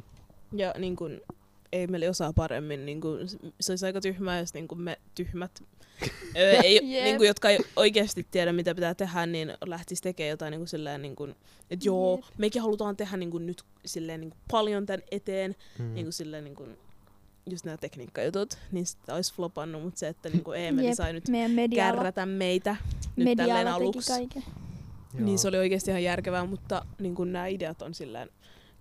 Ja 0.52 0.75
niin 0.78 0.97
kun, 0.97 1.21
ei 1.73 1.87
meillä 1.87 2.11
osaa 2.11 2.33
paremmin. 2.33 2.87
Niin 2.87 3.00
kun, 3.00 3.19
se 3.61 3.73
olisi 3.73 3.87
aika 3.87 4.00
tyhmää, 4.00 4.38
jos 4.38 4.55
niin 4.55 4.69
kun 4.69 4.81
me 4.81 4.99
tyhmät, 5.14 5.62
öö, 6.37 6.52
ei, 6.52 6.75
Jep. 6.75 7.05
niin 7.05 7.17
kun, 7.17 7.26
jotka 7.26 7.50
ei 7.50 7.59
oikeasti 7.76 8.26
tiedä, 8.31 8.52
mitä 8.52 8.75
pitää 8.75 8.95
tehdä, 8.95 9.26
niin 9.26 9.52
lähtisi 9.67 10.02
tekemään 10.02 10.31
jotain 10.31 10.50
niin 10.50 10.61
kun, 10.61 10.69
silleen, 10.69 11.02
niin 11.02 11.17
kun, 11.17 11.35
että 11.71 11.88
joo, 11.88 12.17
Jep. 12.17 12.38
mekin 12.38 12.62
halutaan 12.62 12.97
tehdä 12.97 13.17
niin 13.17 13.31
kun, 13.31 13.47
nyt 13.47 13.62
silleen, 13.87 14.21
niin 14.21 14.31
kun, 14.31 14.41
paljon 14.50 14.87
tämän 14.87 15.02
eteen. 15.11 15.57
Mm. 15.79 15.95
Niin 15.95 16.07
kun, 16.07 16.12
silleen, 16.12 16.45
niin 16.45 16.55
kun, 16.55 16.76
just 17.50 17.64
nämä 17.64 17.76
tekniikkajutut, 17.76 18.59
niin 18.73 18.87
sitä 18.87 19.14
olisi 19.14 19.35
flopannut, 19.35 19.83
mutta 19.83 19.99
se, 19.99 20.09
että 20.09 20.29
niin 20.29 20.45
kun 20.45 20.57
Eemeli 20.57 20.87
Jep, 20.87 20.97
sai 20.97 21.12
nyt 21.12 21.25
kärrätä 21.76 22.26
meitä 22.26 22.76
nyt 23.17 23.37
tälleen 23.37 23.38
medialla 23.38 23.75
aluksi. 23.75 24.12
kaiken. 24.12 24.43
Joo. 25.14 25.25
Niin 25.25 25.38
se 25.38 25.49
oli 25.49 25.57
oikeasti 25.57 25.91
ihan 25.91 26.02
järkevää, 26.02 26.45
mutta 26.45 26.87
niin 26.99 27.14
kun, 27.14 27.33
nämä 27.33 27.47
ideat 27.47 27.83
on 27.83 27.95
silleen, 27.95 28.31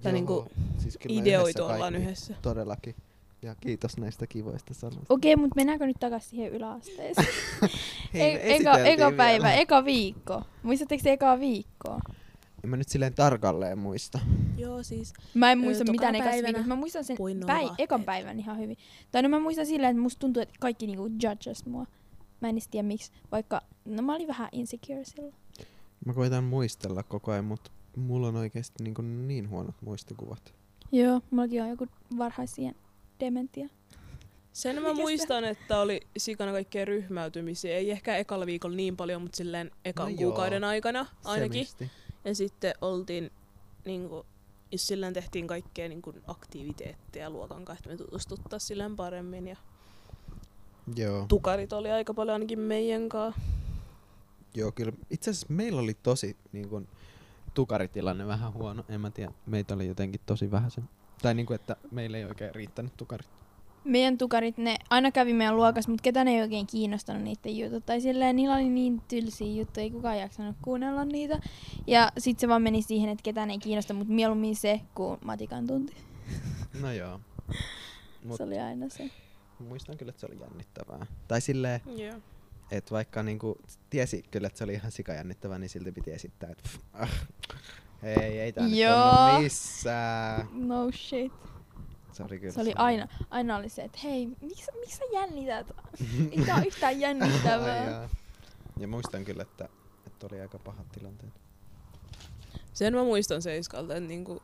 tai 0.04 0.12
Joo, 0.12 0.14
niinku 0.14 0.46
siis 0.78 0.98
ideoitu 1.10 1.48
yhdessä 1.50 1.64
ollaan 1.66 1.80
kaikki. 1.94 2.02
yhdessä. 2.04 2.36
Todellakin. 2.42 2.96
Ja 3.42 3.56
kiitos 3.56 3.98
näistä 3.98 4.28
kivoista 4.28 4.74
sanoista. 4.74 5.14
Okei, 5.14 5.36
mutta 5.36 5.56
mennäänkö 5.56 5.86
nyt 5.86 5.98
takaisin 6.00 6.30
siihen 6.30 6.52
yläasteeseen? 6.52 7.28
Hei, 8.14 8.22
E- 8.36 8.56
eka, 8.56 8.78
eka 8.78 9.12
päivä, 9.18 9.44
vielä. 9.48 9.54
eka 9.54 9.86
viikko. 9.86 10.42
Muistatteko 10.64 11.04
te 11.04 11.12
ekaa 11.12 11.40
viikkoa? 11.40 12.00
En 12.64 12.70
mä 12.70 12.78
nyt 12.78 12.90
silleen 12.90 13.14
tarkalleen 13.14 13.78
muista. 13.78 14.20
Joo, 14.58 14.84
siis 14.84 15.14
Mä 15.34 15.52
en 15.52 15.58
muista 15.60 15.84
Ö, 15.88 15.92
mitään 15.92 16.16
päivänä 16.16 16.44
viikosta. 16.48 16.68
Mä 16.68 16.76
muistan 16.76 17.04
sen 17.04 17.18
päi- 17.46 17.70
ekan 17.78 18.04
päivän 18.04 18.40
ihan 18.40 18.58
hyvin. 18.58 18.78
Tai 19.12 19.22
no 19.22 19.30
mä 19.30 19.40
muistan 19.40 19.66
silleen, 19.66 19.92
että 19.92 20.02
musta 20.02 20.20
tuntuu, 20.20 20.42
että 20.44 20.56
kaikki 20.60 20.88
niinku 20.88 21.08
judges 21.24 21.66
mua. 21.66 21.86
Mä 22.42 22.50
en 22.50 22.56
edes 22.56 22.68
tiedä 22.68 22.88
miksi, 22.88 23.12
vaikka 23.32 23.62
no 23.86 24.02
mä 24.02 24.16
olin 24.16 24.28
vähän 24.28 24.50
insecure 24.52 25.04
silloin. 25.06 25.34
Mä 26.06 26.14
koitan 26.14 26.44
muistella 26.44 27.04
koko 27.04 27.32
ajan, 27.32 27.46
mutta 27.46 27.72
mulla 27.96 28.28
on 28.28 28.36
oikeasti 28.36 28.84
niin, 28.84 28.94
kuin 28.94 29.28
niin 29.28 29.50
huonot 29.50 29.76
muistikuvat. 29.82 30.54
Joo, 30.92 31.22
mullakin 31.32 31.64
on 31.64 31.70
joku 31.70 31.88
varhaisien 32.18 32.76
dementia. 33.20 33.70
sen 34.54 34.82
mä 34.82 34.94
muistan, 34.94 35.44
että 35.44 35.80
oli 35.80 36.02
sikana 36.18 36.52
kaikkea 36.52 36.86
ryhmäytymisiä. 36.86 37.76
Ei 37.78 37.92
ehkä 37.92 38.18
ekalla 38.18 38.46
viikolla 38.46 38.76
niin 38.76 38.98
paljon, 38.98 39.22
mutta 39.22 39.38
silleen 39.38 39.72
ekan 39.86 40.06
No 40.06 40.10
no 40.12 40.22
joo. 40.22 40.32
kuukauden 40.32 40.64
aikana 40.64 41.06
ainakin. 41.24 41.66
Semisti. 41.66 41.92
Ja 42.26 42.36
sitten 42.36 42.74
oltiin, 42.82 43.32
niinku, 43.86 44.26
jos 44.72 44.88
silleen 44.88 45.14
tehtiin 45.14 45.48
kaikkea 45.48 45.90
niinku, 45.90 46.14
aktiviteetteja 46.28 47.30
luokan 47.30 47.66
kanssa, 47.66 47.80
että 47.80 47.90
me 47.90 47.98
tutustuttaisiin 47.98 48.68
silleen 48.68 48.96
paremmin. 48.96 49.48
Ja 49.48 49.58
Joo. 50.96 51.26
tukarit 51.28 51.74
oli 51.74 51.92
aika 51.92 52.14
paljon 52.14 52.34
ainakin 52.34 52.60
meidän 52.60 53.10
kanssa. 53.10 53.42
Joo, 54.56 54.72
kyllä. 54.72 54.94
Itse 55.10 55.32
asiassa 55.32 55.54
meillä 55.54 55.82
oli 55.82 55.94
tosi 55.94 56.38
niin 56.52 56.70
kuin, 56.70 56.88
tukaritilanne 57.54 58.28
vähän 58.28 58.54
huono. 58.54 58.84
En 58.90 59.02
mä 59.02 59.10
tiedä, 59.12 59.32
meitä 59.46 59.74
oli 59.74 59.88
jotenkin 59.88 60.22
tosi 60.26 60.52
vähäisen. 60.52 60.90
Tai 61.22 61.34
niin 61.34 61.46
kuin, 61.46 61.56
että 61.56 61.76
meillä 61.92 62.18
ei 62.18 62.26
oikein 62.26 62.56
riittänyt 62.56 62.98
tukarit. 62.98 63.28
Meidän 63.84 64.18
tukarit, 64.18 64.58
ne 64.58 64.76
aina 64.90 65.12
kävi 65.12 65.34
meidän 65.34 65.56
luokassa, 65.56 65.92
mutta 65.92 66.04
ketään 66.04 66.28
ei 66.28 66.42
oikein 66.42 66.68
kiinnostanut 66.68 67.24
niiden 67.24 67.58
jutut. 67.58 67.86
Tai 67.86 68.02
silleen, 68.02 68.36
niillä 68.36 68.56
oli 68.56 68.70
niin 68.70 69.02
tylsiä 69.08 69.48
juttuja, 69.62 69.84
ei 69.84 69.90
kukaan 69.92 70.20
jaksanut 70.20 70.56
kuunnella 70.62 71.06
niitä. 71.06 71.40
Ja 71.88 72.12
sit 72.18 72.40
se 72.40 72.48
vaan 72.48 72.62
meni 72.62 72.82
siihen, 72.82 73.10
että 73.10 73.24
ketään 73.24 73.52
ei 73.52 73.58
kiinnosta, 73.60 73.94
mutta 73.94 74.14
mieluummin 74.14 74.56
se 74.56 74.82
kuin 74.96 75.20
matikan 75.26 75.68
tunti. 75.68 75.94
No 76.82 76.92
joo. 76.92 77.20
Mut 78.24 78.38
Se 78.38 78.44
oli 78.44 78.60
aina 78.60 78.90
se. 78.90 79.10
muistan 79.60 79.98
kyllä, 79.98 80.10
että 80.10 80.20
se 80.20 80.26
oli 80.26 80.40
jännittävää. 80.40 81.06
Tai 81.28 81.42
silleen, 81.42 81.82
Joo. 81.86 82.16
Että 82.72 82.92
vaikka 82.92 83.24
niinku 83.24 83.58
tiesi 83.90 84.24
kyllä, 84.32 84.48
että 84.48 84.58
se 84.58 84.64
oli 84.64 84.74
ihan 84.74 84.92
sikajännittävää, 84.92 85.60
niin 85.60 85.70
silti 85.70 85.92
piti 85.92 86.12
esittää, 86.12 86.50
että 86.50 86.64
pff, 86.64 86.80
ah, 86.94 87.10
ei, 88.04 88.40
ei 88.40 88.54
tää 88.54 88.68
nyt 88.68 88.78
Joo. 88.78 89.12
ollut 89.12 89.44
missään. 89.44 90.48
No 90.52 90.92
shit. 90.92 91.34
Se 92.12 92.24
oli 92.24 92.40
kyllä 92.40 92.54
Se 92.54 92.62
oli 92.62 92.74
aina, 92.76 93.08
aina 93.30 93.58
oli 93.58 93.70
se, 93.70 93.82
että 93.84 94.00
hei, 94.04 94.28
miksi, 94.42 94.72
miksi 94.80 94.98
sä 94.98 95.04
jännität? 95.14 95.72
Ei 96.32 96.46
tää 96.46 96.56
ole 96.56 96.66
yhtään 96.66 96.94
Ai 96.94 97.02
jännittävää. 97.02 98.10
ja 98.80 98.88
muistan 98.88 99.26
kyllä, 99.26 99.44
että, 99.44 99.70
että 100.08 100.28
oli 100.32 100.42
aika 100.42 100.60
pahat 100.60 100.92
tilanteet. 100.92 101.34
Sen 102.74 102.94
mä 102.94 103.04
muistan 103.04 103.42
seiskalta, 103.42 103.96
että 103.96 104.08
niinku, 104.08 104.42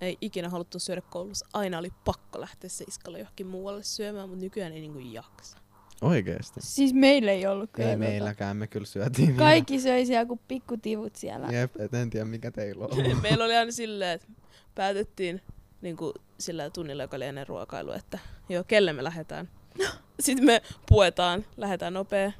ei 0.00 0.18
ikinä 0.20 0.48
haluttu 0.48 0.78
syödä 0.78 1.00
koulussa. 1.00 1.46
Aina 1.52 1.78
oli 1.78 1.92
pakko 2.04 2.40
lähteä 2.40 2.70
seiskalle 2.70 3.18
johonkin 3.18 3.46
muualle 3.46 3.82
syömään, 3.82 4.28
mutta 4.28 4.44
nykyään 4.44 4.72
ei 4.72 4.80
niinku 4.80 4.98
jaksa. 4.98 5.58
Oikeesti? 6.02 6.60
Siis 6.62 6.92
meillä 6.92 7.32
ei 7.32 7.46
ollut 7.46 7.70
kyllä. 7.72 7.88
Ei 7.88 7.96
tota. 7.96 8.08
meilläkään, 8.08 8.56
me 8.56 8.66
kyllä 8.66 8.86
syötiin. 8.86 9.36
Kaikki 9.36 9.80
söi 9.80 10.06
siellä 10.06 10.26
kuin 10.26 10.40
pikkutivut 10.48 11.16
siellä. 11.16 11.46
Jep, 11.46 11.76
et 11.80 11.94
en 11.94 12.10
tiedä 12.10 12.24
mikä 12.24 12.50
teillä 12.50 12.84
on. 12.84 12.90
Meillä 13.22 13.44
oli 13.44 13.56
aina 13.56 13.72
silleen, 13.72 14.10
että 14.10 14.26
päätettiin 14.74 15.40
niinku, 15.82 16.14
sillä 16.38 16.70
tunnilla, 16.70 17.02
joka 17.02 17.16
oli 17.16 17.24
ennen 17.24 17.46
ruokailu, 17.46 17.92
että 17.92 18.18
joo, 18.48 18.64
kelle 18.64 18.92
me 18.92 19.04
lähdetään. 19.04 19.48
Sitten 20.20 20.46
me 20.46 20.62
puetaan, 20.88 21.44
lähdetään 21.56 21.94
nopea, 21.94 22.32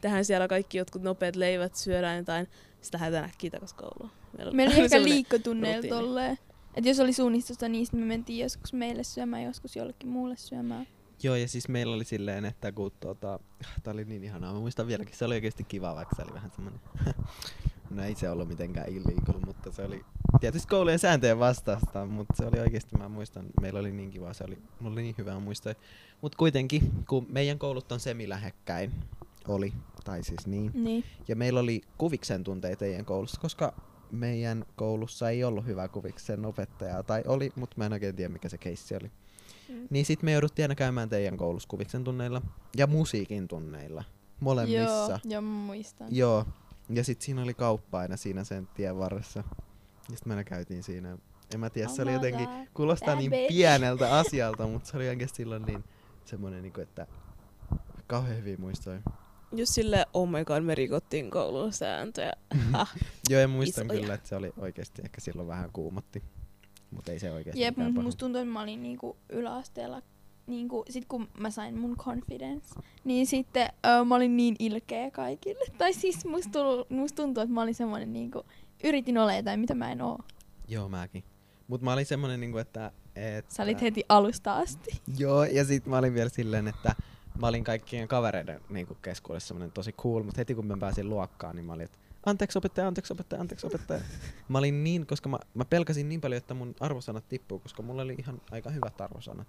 tehdään 0.00 0.24
siellä 0.24 0.48
kaikki 0.48 0.78
jotkut 0.78 1.02
nopeat 1.02 1.36
leivät, 1.36 1.74
syödään 1.74 2.18
jotain, 2.18 2.48
sitten 2.80 3.00
lähdetään 3.00 3.24
äkkiä 3.24 3.50
takaisin 3.50 3.76
kouluun. 3.76 4.10
Meillä 4.36 4.52
Meillä 4.52 4.74
oli 4.74 4.84
ehkä 4.84 5.02
liikkotunneilla 5.02 5.88
tolleen. 5.88 6.38
Et 6.74 6.84
jos 6.84 7.00
oli 7.00 7.12
suunnistusta, 7.12 7.68
niin 7.68 7.86
me 7.92 8.04
mentiin 8.04 8.38
joskus 8.38 8.72
meille 8.72 9.04
syömään, 9.04 9.42
joskus 9.42 9.76
jollekin 9.76 10.08
muulle 10.08 10.36
syömään. 10.36 10.86
Joo, 11.22 11.34
ja 11.36 11.48
siis 11.48 11.68
meillä 11.68 11.94
oli 11.94 12.04
silleen, 12.04 12.44
että 12.44 12.72
kun 12.72 12.92
tota, 13.00 13.40
tää 13.82 13.94
oli 13.94 14.04
niin 14.04 14.24
ihanaa, 14.24 14.52
mä 14.52 14.58
muistan 14.60 14.86
vieläkin, 14.86 15.16
se 15.16 15.24
oli 15.24 15.34
oikeasti 15.34 15.64
kiva, 15.64 15.94
vaikka 15.94 16.16
se 16.16 16.22
oli 16.22 16.34
vähän 16.34 16.50
semmonen, 16.50 16.80
no 17.90 18.04
ei 18.04 18.14
se 18.14 18.30
ollut 18.30 18.48
mitenkään 18.48 18.88
illegal, 18.88 19.40
mutta 19.46 19.72
se 19.72 19.82
oli 19.82 20.04
tietysti 20.40 20.68
koulujen 20.68 20.98
sääntöjen 20.98 21.38
vastaista, 21.38 22.06
mutta 22.06 22.34
se 22.36 22.44
oli 22.46 22.60
oikeasti, 22.60 22.96
mä 22.98 23.08
muistan, 23.08 23.46
meillä 23.60 23.80
oli 23.80 23.92
niin 23.92 24.10
kiva, 24.10 24.32
se 24.32 24.44
oli, 24.44 24.58
mulla 24.80 24.92
oli 24.94 25.02
niin 25.02 25.14
hyvää 25.18 25.38
muistoja. 25.40 25.74
Mutta 26.20 26.38
kuitenkin, 26.38 26.92
kun 27.08 27.26
meidän 27.28 27.58
koulut 27.58 27.92
on 27.92 28.00
semilähekkäin, 28.00 28.92
oli, 29.48 29.72
tai 30.04 30.22
siis 30.24 30.46
niin, 30.46 30.70
Niin. 30.74 31.04
ja 31.28 31.36
meillä 31.36 31.60
oli 31.60 31.80
kuviksen 31.98 32.44
tunteja 32.44 32.76
teidän 32.76 33.04
koulussa, 33.04 33.40
koska 33.40 33.72
meidän 34.10 34.64
koulussa 34.76 35.30
ei 35.30 35.44
ollut 35.44 35.66
hyvä 35.66 35.88
kuviksen 35.88 36.44
opettajaa, 36.46 37.02
tai 37.02 37.22
oli, 37.26 37.52
mutta 37.56 37.74
mä 37.78 37.86
en 37.86 37.92
oikein 37.92 38.16
tiedä 38.16 38.32
mikä 38.32 38.48
se 38.48 38.58
keissi 38.58 38.96
oli. 38.96 39.10
Mm. 39.68 39.86
Niin 39.90 40.06
sit 40.06 40.22
me 40.22 40.32
jouduttiin 40.32 40.64
aina 40.64 40.74
käymään 40.74 41.08
teidän 41.08 41.36
koulussa 41.36 41.68
kuviksen 41.68 42.04
tunneilla 42.04 42.42
ja 42.76 42.86
musiikin 42.86 43.48
tunneilla. 43.48 44.04
Molemmissa. 44.40 45.08
Joo, 45.08 45.18
joo, 45.24 45.42
muistan. 45.42 46.08
Joo. 46.10 46.44
Ja 46.90 47.04
sit 47.04 47.22
siinä 47.22 47.42
oli 47.42 47.54
kauppa 47.54 47.98
aina 47.98 48.16
siinä 48.16 48.44
sen 48.44 48.68
tien 48.74 48.98
varressa. 48.98 49.44
Ja 50.10 50.16
sit 50.16 50.26
me 50.26 50.32
aina 50.34 50.44
käytiin 50.44 50.82
siinä. 50.82 51.18
En 51.54 51.60
mä 51.60 51.70
tiedä, 51.70 51.88
se 51.88 52.02
Oh 52.02 52.06
oli 52.06 52.10
my 52.10 52.16
jotenkin, 52.16 52.48
God, 52.48 52.66
kuulostaa 52.74 53.06
that 53.06 53.18
niin 53.18 53.30
bitch. 53.30 53.48
pieneltä 53.48 54.16
asialta, 54.18 54.66
mutta 54.66 54.90
se 54.90 54.96
oli 54.96 55.08
oikeesti 55.08 55.36
silloin 55.36 55.62
niin 55.62 55.84
semmonen 56.24 56.62
niinku, 56.62 56.80
että 56.80 57.06
kauhean 58.06 58.36
hyviä 58.38 58.56
muistoja. 58.56 59.00
Just 59.56 59.74
silleen, 59.74 60.06
oh 60.14 60.28
my 60.28 60.44
god, 60.44 60.62
me 60.62 60.74
rikottiin 60.74 61.30
koulun 61.30 61.72
sääntöjä. 61.72 62.32
Ah, 62.72 62.94
Joo, 63.30 63.40
ja 63.40 63.48
muistan 63.48 63.86
Isoja. 63.86 64.00
kyllä, 64.00 64.14
että 64.14 64.28
se 64.28 64.36
oli 64.36 64.52
oikeesti 64.56 65.02
ehkä 65.04 65.20
silloin 65.20 65.48
vähän 65.48 65.70
kuumotti. 65.72 66.22
Mutta 66.92 67.12
ei 67.12 67.18
se 67.18 67.32
oikeesti 67.32 67.60
Jep, 67.60 67.76
mikään 67.76 67.86
mut 67.86 67.94
paha. 67.94 68.04
musta 68.04 68.18
tuntuu, 68.18 68.40
että 68.40 68.52
mä 68.52 68.62
olin 68.62 68.82
niinku 68.82 69.16
yläasteella, 69.28 70.02
niinku, 70.46 70.84
sit 70.90 71.04
kun 71.08 71.28
mä 71.38 71.50
sain 71.50 71.78
mun 71.78 71.96
confidence, 71.96 72.74
niin 73.04 73.26
sitten 73.26 73.68
ö, 73.86 74.04
mä 74.04 74.14
olin 74.14 74.36
niin 74.36 74.56
ilkeä 74.58 75.10
kaikille. 75.10 75.64
Tai 75.78 75.92
siis 75.92 76.24
musta, 76.24 76.52
tullu, 76.52 76.86
musta 76.88 77.22
tuntuu, 77.22 77.42
että 77.42 77.54
mä 77.54 77.62
olin 77.62 77.74
semmonen 77.74 78.12
niinku, 78.12 78.44
yritin 78.84 79.18
olla 79.18 79.34
jotain, 79.34 79.60
mitä 79.60 79.74
mä 79.74 79.92
en 79.92 80.02
oo. 80.02 80.18
Joo, 80.68 80.88
mäkin. 80.88 81.24
Mut 81.68 81.82
mä 81.82 81.92
olin 81.92 82.06
semmonen 82.06 82.40
niinku, 82.40 82.58
että... 82.58 82.92
että 83.16 83.54
Sä 83.54 83.62
olit 83.62 83.80
heti 83.82 84.04
alusta 84.08 84.56
asti. 84.56 85.00
Joo, 85.18 85.44
ja 85.44 85.64
sit 85.64 85.86
mä 85.86 85.98
olin 85.98 86.14
vielä 86.14 86.28
silleen, 86.28 86.68
että 86.68 86.94
mä 87.40 87.46
olin 87.46 87.64
kaikkien 87.64 88.08
kavereiden 88.08 88.60
niin 88.70 88.86
keskuudessa 89.02 89.48
semmonen 89.48 89.72
tosi 89.72 89.92
cool, 89.92 90.22
mutta 90.22 90.40
heti 90.40 90.54
kun 90.54 90.66
mä 90.66 90.76
pääsin 90.80 91.10
luokkaan, 91.10 91.56
niin 91.56 91.66
mä 91.66 91.72
olin, 91.72 91.84
että 91.84 91.98
anteeksi 92.26 92.58
opettaja, 92.58 92.88
anteeksi 92.88 93.12
opettaja, 93.12 93.40
anteeksi 93.40 93.66
opettaja. 93.66 94.00
mä 94.48 94.58
olin 94.58 94.84
niin, 94.84 95.06
koska 95.06 95.28
mä, 95.28 95.38
mä 95.54 95.64
pelkäsin 95.64 96.08
niin 96.08 96.20
paljon, 96.20 96.36
että 96.38 96.54
mun 96.54 96.74
arvosanat 96.80 97.28
tippuu, 97.28 97.58
koska 97.58 97.82
mulla 97.82 98.02
oli 98.02 98.14
ihan 98.18 98.40
aika 98.50 98.70
hyvät 98.70 99.00
arvosanat. 99.00 99.48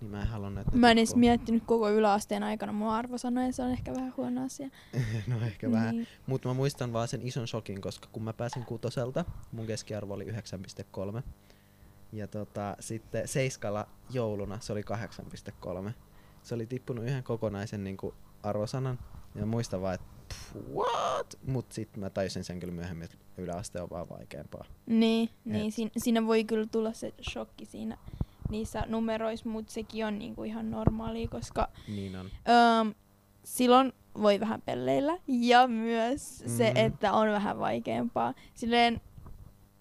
niin 0.00 0.10
mä 0.10 0.20
en 0.20 0.26
halunnut, 0.26 0.66
että 0.66 0.78
Mä 0.78 0.90
en 0.90 0.98
edes 0.98 1.16
miettinyt 1.16 1.62
koko 1.66 1.90
yläasteen 1.90 2.42
aikana 2.42 2.72
mun 2.72 2.90
arvosanoja, 2.90 3.52
se 3.52 3.62
on 3.62 3.70
ehkä 3.70 3.94
vähän 3.94 4.14
huono 4.16 4.44
asia. 4.44 4.68
no 5.26 5.46
ehkä 5.46 5.70
vähän. 5.70 5.96
Niin. 5.96 6.08
Mutta 6.26 6.48
mä 6.48 6.54
muistan 6.54 6.92
vaan 6.92 7.08
sen 7.08 7.22
ison 7.22 7.48
shokin, 7.48 7.80
koska 7.80 8.08
kun 8.12 8.22
mä 8.22 8.32
pääsin 8.32 8.64
kutoselta, 8.64 9.24
mun 9.52 9.66
keskiarvo 9.66 10.14
oli 10.14 10.24
9,3. 10.24 11.22
Ja 12.12 12.28
tota, 12.28 12.76
sitten 12.80 13.28
seiskalla 13.28 13.88
jouluna 14.10 14.60
se 14.60 14.72
oli 14.72 14.82
8,3. 15.86 15.90
Se 16.42 16.54
oli 16.54 16.66
tippunut 16.66 17.04
yhden 17.04 17.22
kokonaisen 17.22 17.84
niinku 17.84 18.14
arvosanan. 18.42 18.98
Ja 19.34 19.46
muistan 19.46 19.82
vaan, 19.82 19.94
että 19.94 20.06
what? 20.74 21.38
Mut 21.46 21.72
sit 21.72 21.96
mä 21.96 22.10
tajusin 22.10 22.44
sen 22.44 22.60
kyllä 22.60 22.72
myöhemmin, 22.74 23.04
että 23.04 23.16
yläaste 23.38 23.82
on 23.82 23.90
vaan 23.90 24.08
vaikeampaa. 24.08 24.64
Niin, 24.86 25.28
niin 25.44 25.72
siinä, 25.72 25.90
siinä 25.96 26.26
voi 26.26 26.44
kyllä 26.44 26.66
tulla 26.66 26.92
se 26.92 27.12
shokki 27.30 27.64
siinä 27.64 27.98
niissä 28.50 28.84
numeroissa, 28.88 29.48
mutta 29.48 29.72
sekin 29.72 30.06
on 30.06 30.18
niinku 30.18 30.42
ihan 30.44 30.70
normaalia, 30.70 31.28
koska 31.28 31.68
Niin 31.88 32.16
on. 32.16 32.26
öö, 32.48 32.92
silloin 33.44 33.92
voi 34.22 34.40
vähän 34.40 34.62
pelleillä 34.62 35.18
ja 35.26 35.66
myös 35.68 36.42
mm. 36.46 36.50
se, 36.56 36.68
Mhm. 36.70 36.76
että 36.76 37.12
on 37.12 37.28
vähän 37.28 37.58
vaikeampaa. 37.58 38.34
Silleen 38.54 39.00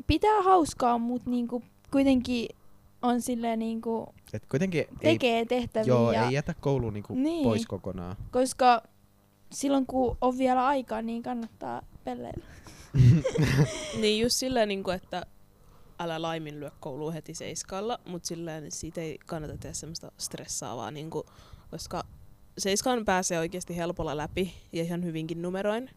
pitää 0.07 0.41
hauskaa, 0.43 0.97
mutta 0.97 1.29
niinku 1.29 1.63
kuitenkin 1.91 2.47
on 3.01 3.21
silleen 3.21 3.59
niinku 3.59 4.13
Et 4.33 4.45
kuitenkin 4.45 4.79
ei, 4.81 4.87
tekee 5.01 5.45
tehtäviä. 5.45 5.87
joo, 5.93 6.11
ja, 6.11 6.25
ei 6.25 6.33
jätä 6.33 6.55
koulu 6.59 6.89
niinku 6.89 7.13
Niin. 7.15 7.43
pois 7.43 7.65
kokonaan. 7.65 8.15
Koska 8.31 8.83
silloin 9.53 9.85
kun 9.85 10.17
on 10.21 10.37
vielä 10.37 10.67
aikaa, 10.67 11.01
niin 11.01 11.23
kannattaa 11.23 11.81
pelleillä. 12.03 12.45
Niin 14.01 14.21
just 14.21 14.35
silleen, 14.35 14.67
niin 14.67 14.83
kuin, 14.83 14.95
että 14.95 15.25
älä 15.99 16.21
laiminlyö 16.21 16.71
koulua 16.79 17.11
heti 17.11 17.33
seiskalla, 17.33 17.99
mutta 18.05 18.27
silleen 18.27 18.71
siitä 18.71 19.01
ei 19.01 19.17
kannata 19.25 19.57
tehdä 19.57 19.73
semmoista 19.73 20.11
stressaavaa, 20.17 20.91
niin 20.91 21.09
kuin, 21.09 21.23
koska 21.71 22.03
seiskaan 22.57 23.05
pääsee 23.05 23.39
oikeasti 23.39 23.77
helpolla 23.77 24.17
läpi 24.17 24.53
ja 24.73 24.83
ihan 24.83 25.03
hyvinkin 25.03 25.41
numeroin. 25.41 25.89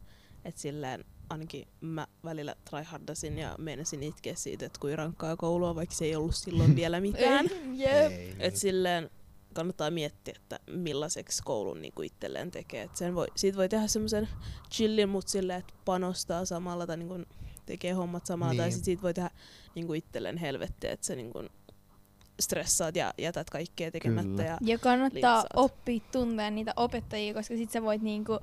että 0.44 0.60
silleen 0.60 1.04
ainakin 1.30 1.68
mä 1.80 2.06
välillä 2.24 2.54
tryhardasin 2.70 3.38
ja 3.38 3.54
meinasin 3.58 4.02
itkeä 4.02 4.34
siitä, 4.34 4.66
että 4.66 4.80
kuin 4.80 4.98
rankkaa 4.98 5.36
koulua, 5.36 5.74
vaikka 5.74 5.94
se 5.94 6.04
ei 6.04 6.16
ollut 6.16 6.34
silloin 6.34 6.76
vielä 6.80 7.00
mitään. 7.00 7.46
Jep. 7.72 8.12
Et 8.38 8.56
silleen 8.56 9.10
kannattaa 9.54 9.90
miettiä, 9.90 10.34
että 10.36 10.60
millaiseksi 10.66 11.42
koulun 11.44 11.82
niinku 11.82 12.02
itselleen 12.02 12.50
tekee. 12.50 12.82
Et 12.82 12.96
sen 12.96 13.14
voi, 13.14 13.26
siitä 13.36 13.58
voi 13.58 13.68
tehdä 13.68 13.86
semmoisen 13.86 14.28
chillin, 14.72 15.08
mutta 15.08 15.30
silleen, 15.30 15.58
että 15.58 15.74
panostaa 15.84 16.44
samalla 16.44 16.86
tai 16.86 16.96
niinku 16.96 17.18
tekee 17.66 17.92
hommat 17.92 18.26
samalla. 18.26 18.54
Tai 18.54 18.66
Niin. 18.66 18.72
sit 18.76 18.84
siitä 18.84 19.02
voi 19.02 19.14
tehdä 19.14 19.30
niinku 19.74 19.92
itselleen 19.92 20.36
helvettiä, 20.36 20.92
että 20.92 21.06
sä 21.06 21.16
niinku 21.16 21.42
stressaat 22.40 22.96
ja 22.96 23.14
jätät 23.18 23.50
kaikkea 23.50 23.90
tekemättä. 23.90 24.28
Kyllä. 24.30 24.44
Ja, 24.44 24.58
Ja 24.60 24.78
kannattaa 24.78 25.14
Litsaat. 25.36 25.46
oppia 25.56 26.00
tuntea 26.12 26.50
niitä 26.50 26.72
opettajia, 26.76 27.34
koska 27.34 27.54
sit 27.56 27.70
sä 27.70 27.82
voit 27.82 28.02
niinku 28.02 28.38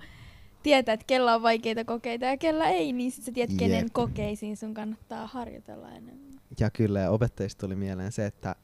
tietää, 0.64 0.94
että 0.94 1.06
kella 1.08 1.36
on 1.36 1.42
vaikeita 1.44 1.86
kokeita 1.86 2.26
ja 2.26 2.38
kella 2.38 2.68
ei, 2.68 2.94
niin 2.94 3.12
sit 3.12 3.24
sä 3.24 3.32
tiedät, 3.32 3.56
kenen 3.58 3.84
Jep. 3.84 3.94
kokeisiin 3.94 4.58
sun 4.58 4.74
kannattaa 4.74 5.28
harjoitella 5.28 5.90
enemmän. 5.92 6.42
Ja 6.60 6.70
kyllä, 6.70 7.00
ja 7.00 7.12
opettajista 7.12 7.60
tuli 7.68 7.76
mieleen 7.76 8.12
se, 8.12 8.26
että 8.26 8.56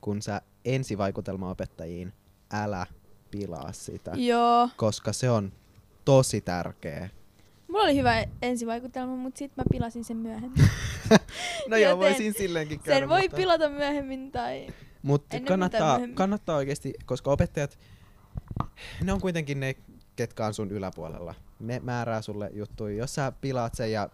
kun 0.00 0.22
sä 0.22 0.42
ensivaikutelma 0.64 1.50
opettajiin, 1.50 2.12
älä 2.52 2.86
pilaa 3.30 3.72
sitä, 3.72 4.12
Joo. 4.14 4.68
koska 4.76 5.12
se 5.12 5.30
on 5.30 5.52
tosi 6.04 6.40
tärkeä. 6.40 7.08
Mulla 7.68 7.84
oli 7.84 7.96
hyvä 7.96 8.24
ensivaikutelma, 8.42 9.16
mutta 9.16 9.38
sit 9.38 9.56
mä 9.56 9.62
pilasin 9.70 10.04
sen 10.04 10.16
myöhemmin. 10.16 10.68
No 11.68 11.76
joo, 11.76 11.98
voisin 11.98 12.34
silleenkin 12.34 12.80
käydä. 12.80 13.00
Sen 13.00 13.08
voi 13.08 13.22
mutta, 13.22 13.36
pilata 13.36 13.68
myöhemmin 13.68 14.32
tai... 14.32 14.66
Mutta 15.02 15.40
kannattaa, 15.40 15.94
myöhemmin. 15.94 16.16
kannattaa 16.16 16.56
oikeasti, 16.56 16.94
koska 17.06 17.30
opettajat, 17.30 17.78
ne 19.02 19.12
on 19.12 19.20
kuitenkin 19.20 19.60
ne, 19.60 19.74
ketkä 20.16 20.46
on 20.46 20.54
sun 20.54 20.70
yläpuolella. 20.70 21.34
Ne 21.60 21.80
määrää 21.80 22.22
sulle 22.22 22.50
juttuja. 22.52 22.96
Jos 22.96 23.14
sä 23.14 23.32
pilaat 23.40 23.74
sen 23.74 23.92
ja 23.92 24.08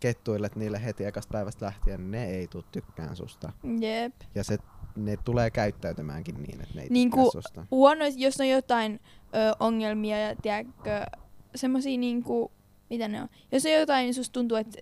kettuilet 0.00 0.56
niille 0.56 0.84
heti 0.84 1.04
ekasta 1.04 1.32
päivästä 1.32 1.66
lähtien, 1.66 2.10
ne 2.10 2.30
ei 2.30 2.46
tuu 2.46 2.64
tykkään 2.72 3.16
susta. 3.16 3.52
Jep. 3.80 4.14
Ja 4.34 4.44
se, 4.44 4.58
ne 5.04 5.16
tulee 5.24 5.50
käyttäytymäänkin 5.50 6.42
niin, 6.42 6.60
että 6.60 6.74
ne 6.74 6.82
ei 6.82 6.88
tykkää 6.88 7.24
susta. 7.32 7.66
Huono, 7.70 8.04
jos 8.16 8.40
on 8.40 8.48
jotain 8.48 9.00
ö, 9.34 9.56
ongelmia 9.60 10.18
ja 10.18 10.36
tiedätkö, 10.42 11.06
semmosia 11.54 11.98
niinku... 11.98 12.52
Mitä 12.90 13.08
ne 13.08 13.22
on? 13.22 13.28
Jos 13.52 13.66
on 13.66 13.72
jotain, 13.72 14.04
niin 14.04 14.14
susta 14.14 14.32
tuntuu, 14.32 14.56
että 14.56 14.78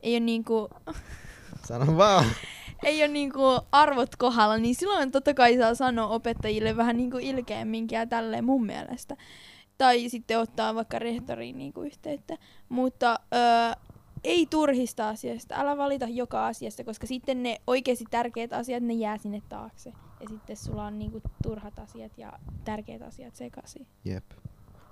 ei 0.00 0.12
ole 0.12 0.20
niinku... 0.20 0.68
Sano 1.68 1.96
vaan. 1.96 2.24
ei 2.82 3.02
ole 3.02 3.08
niinku 3.08 3.42
arvot 3.72 4.16
kohdalla, 4.16 4.58
niin 4.58 4.74
silloin 4.74 5.10
totta 5.10 5.34
kai 5.34 5.56
saa 5.56 5.74
sanoa 5.74 6.08
opettajille 6.08 6.76
vähän 6.76 6.96
niinku 6.96 7.18
ilkeämminkin 7.18 7.96
ja 7.96 8.06
tälleen 8.06 8.44
mun 8.44 8.66
mielestä. 8.66 9.16
Tai 9.78 10.08
sitten 10.08 10.38
ottaa 10.38 10.74
vaikka 10.74 10.98
rehtoriin 10.98 11.58
niinku 11.58 11.82
yhteyttä. 11.82 12.36
Mutta 12.68 13.20
öö, 13.34 13.40
ei 14.24 14.46
turhista 14.46 15.08
asioista, 15.08 15.54
älä 15.58 15.76
valita 15.76 16.06
joka 16.08 16.46
asiasta, 16.46 16.84
koska 16.84 17.06
sitten 17.06 17.42
ne 17.42 17.60
oikeasti 17.66 18.04
tärkeät 18.10 18.52
asiat, 18.52 18.82
ne 18.82 18.94
jää 18.94 19.18
sinne 19.18 19.42
taakse. 19.48 19.92
Ja 20.20 20.28
sitten 20.28 20.56
sulla 20.56 20.84
on 20.84 20.98
niinku 20.98 21.22
turhat 21.42 21.78
asiat 21.78 22.18
ja 22.18 22.32
tärkeät 22.64 23.02
asiat 23.02 23.36
sekaisin. 23.36 23.86
Jep. 24.04 24.24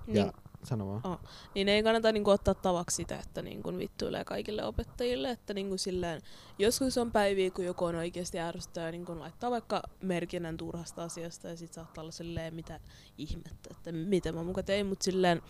niin, 0.07 0.17
Ja 0.17 0.33
sano 0.63 0.87
vaan. 0.87 1.19
niin 1.55 1.69
ei 1.69 1.83
kannata 1.83 2.11
niinku 2.11 2.29
ottaa 2.29 2.53
tavaksi 2.53 2.95
sitä, 2.95 3.19
että 3.19 3.41
niinku 3.41 3.77
vittuilee 3.77 4.23
kaikille 4.23 4.65
opettajille. 4.65 5.29
Että 5.29 5.53
niinku 5.53 5.77
silleen, 5.77 6.21
joskus 6.59 6.97
on 6.97 7.11
päiviä, 7.11 7.51
kun 7.51 7.65
joku 7.65 7.85
on 7.85 7.95
oikeasti 7.95 8.39
ärsyttää 8.39 8.85
ja 8.85 8.91
niinku 8.91 9.19
laittaa 9.19 9.51
vaikka 9.51 9.83
merkinnän 10.01 10.57
turhasta 10.57 11.03
asiasta 11.03 11.47
ja 11.47 11.57
sit 11.57 11.73
saattaa 11.73 12.01
olla 12.01 12.11
silleen, 12.11 12.55
mitä 12.55 12.79
ihmettä, 13.17 13.69
että 13.71 13.91
mitä 13.91 14.31
mä 14.31 14.43
muka 14.43 14.63
tein, 14.63 14.85
mutta 14.85 15.03
silleen 15.03 15.41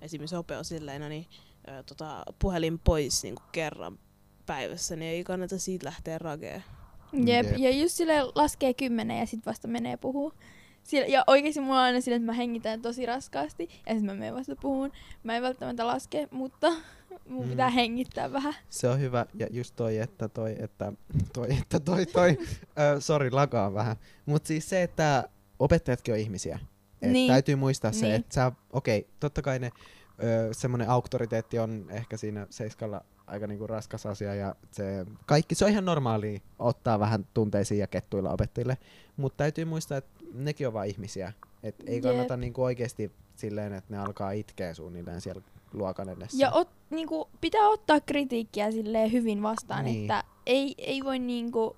esimerkiksi 0.00 0.36
Ope 0.36 0.56
on 0.56 0.64
silleen, 0.64 1.00
no 1.00 1.08
niin 1.08 1.26
ö, 1.68 1.82
tota, 1.82 2.22
puhelin 2.38 2.78
pois 2.78 3.22
niinku 3.22 3.42
kerran 3.52 3.98
päivässä, 4.46 4.96
niin 4.96 5.12
ei 5.12 5.24
kannata 5.24 5.58
siitä 5.58 5.86
lähteä 5.86 6.18
rageen. 6.18 6.64
Jep. 7.12 7.46
Jep. 7.46 7.58
Ja 7.58 7.70
just 7.70 7.94
sille 7.94 8.22
laskee 8.34 8.74
kymmenen 8.74 9.18
ja 9.18 9.26
sitten 9.26 9.50
vasta 9.50 9.68
menee 9.68 9.96
puhuu. 9.96 10.32
Sillä, 10.82 11.06
ja 11.06 11.24
oikeesti 11.26 11.60
mulla 11.60 11.76
on 11.78 11.84
aina 11.84 12.00
sille, 12.00 12.16
että 12.16 12.26
mä 12.26 12.32
hengitän 12.32 12.82
tosi 12.82 13.06
raskaasti 13.06 13.62
ja 13.86 13.92
sitten 13.94 14.04
mä 14.04 14.14
menen 14.14 14.34
vasta 14.34 14.56
puhun. 14.56 14.92
Mä 15.22 15.36
en 15.36 15.42
välttämättä 15.42 15.86
laske, 15.86 16.28
mutta 16.30 16.72
mun 17.28 17.44
Mm. 17.44 17.50
pitää 17.50 17.70
hengittää 17.70 18.32
vähän. 18.32 18.54
Se 18.68 18.88
on 18.88 19.00
hyvä. 19.00 19.26
Ja 19.34 19.46
just 19.50 19.76
toi, 19.76 19.98
että 19.98 20.28
toi, 20.28 20.56
että 20.58 20.92
toi, 21.32 21.48
että 21.62 21.80
toi, 21.80 22.06
toi. 22.06 22.38
Ö, 22.96 23.00
Sori, 23.00 23.30
lakaan 23.30 23.74
vähän. 23.74 23.96
Mutta 24.26 24.46
siis 24.48 24.68
se, 24.68 24.82
että 24.82 25.28
opettajatkin 25.58 26.14
on 26.14 26.20
ihmisiä. 26.20 26.58
Et 27.02 27.10
Niin. 27.10 27.28
Täytyy 27.32 27.56
muistaa 27.56 27.92
se, 27.92 28.06
Niin. 28.06 28.14
että 28.14 28.34
sä, 28.34 28.52
okei, 28.72 28.98
okay, 28.98 29.10
totta 29.20 29.42
kai 29.42 29.58
ne, 29.58 29.70
ö, 30.22 30.48
semmonen 30.54 30.90
auktoriteetti 30.90 31.58
on 31.58 31.86
ehkä 31.90 32.16
siinä 32.16 32.46
seiskalla 32.50 33.04
aika 33.26 33.46
niinku 33.46 33.66
raskas 33.66 34.06
asia 34.06 34.34
ja 34.34 34.54
se 34.70 35.06
kaikki, 35.26 35.54
se 35.54 35.64
on 35.64 35.70
ihan 35.70 35.84
normaalia 35.84 36.40
ottaa 36.58 36.98
vähän 36.98 37.26
tunteisiin 37.34 37.80
ja 37.80 37.86
kettuilla 37.86 38.30
opettajille, 38.30 38.78
mutta 39.16 39.36
täytyy 39.36 39.64
muistaa, 39.64 39.98
että 39.98 40.10
nekin 40.34 40.66
on 40.66 40.72
vain 40.72 40.90
ihmisiä. 40.90 41.32
Et 41.62 41.74
ei 41.86 41.94
Jep. 41.94 42.02
kannata 42.02 42.36
niinku 42.36 42.62
oikeesti 42.62 43.12
silleen, 43.36 43.72
että 43.72 43.94
ne 43.94 43.98
alkaa 43.98 44.30
itkeä 44.30 44.74
suunnilleen 44.74 45.20
siellä 45.20 45.42
luokan 45.72 46.08
edessä. 46.08 46.36
Ja 46.40 46.50
ot, 46.50 46.68
niinku, 46.90 47.28
pitää 47.40 47.68
ottaa 47.68 48.00
kritiikkiä 48.00 48.70
silleen 48.70 49.12
hyvin 49.12 49.42
vastaan, 49.42 49.84
Niin. 49.84 50.00
että 50.00 50.24
ei, 50.46 50.74
ei 50.78 51.04
voi 51.04 51.18
niinku... 51.18 51.76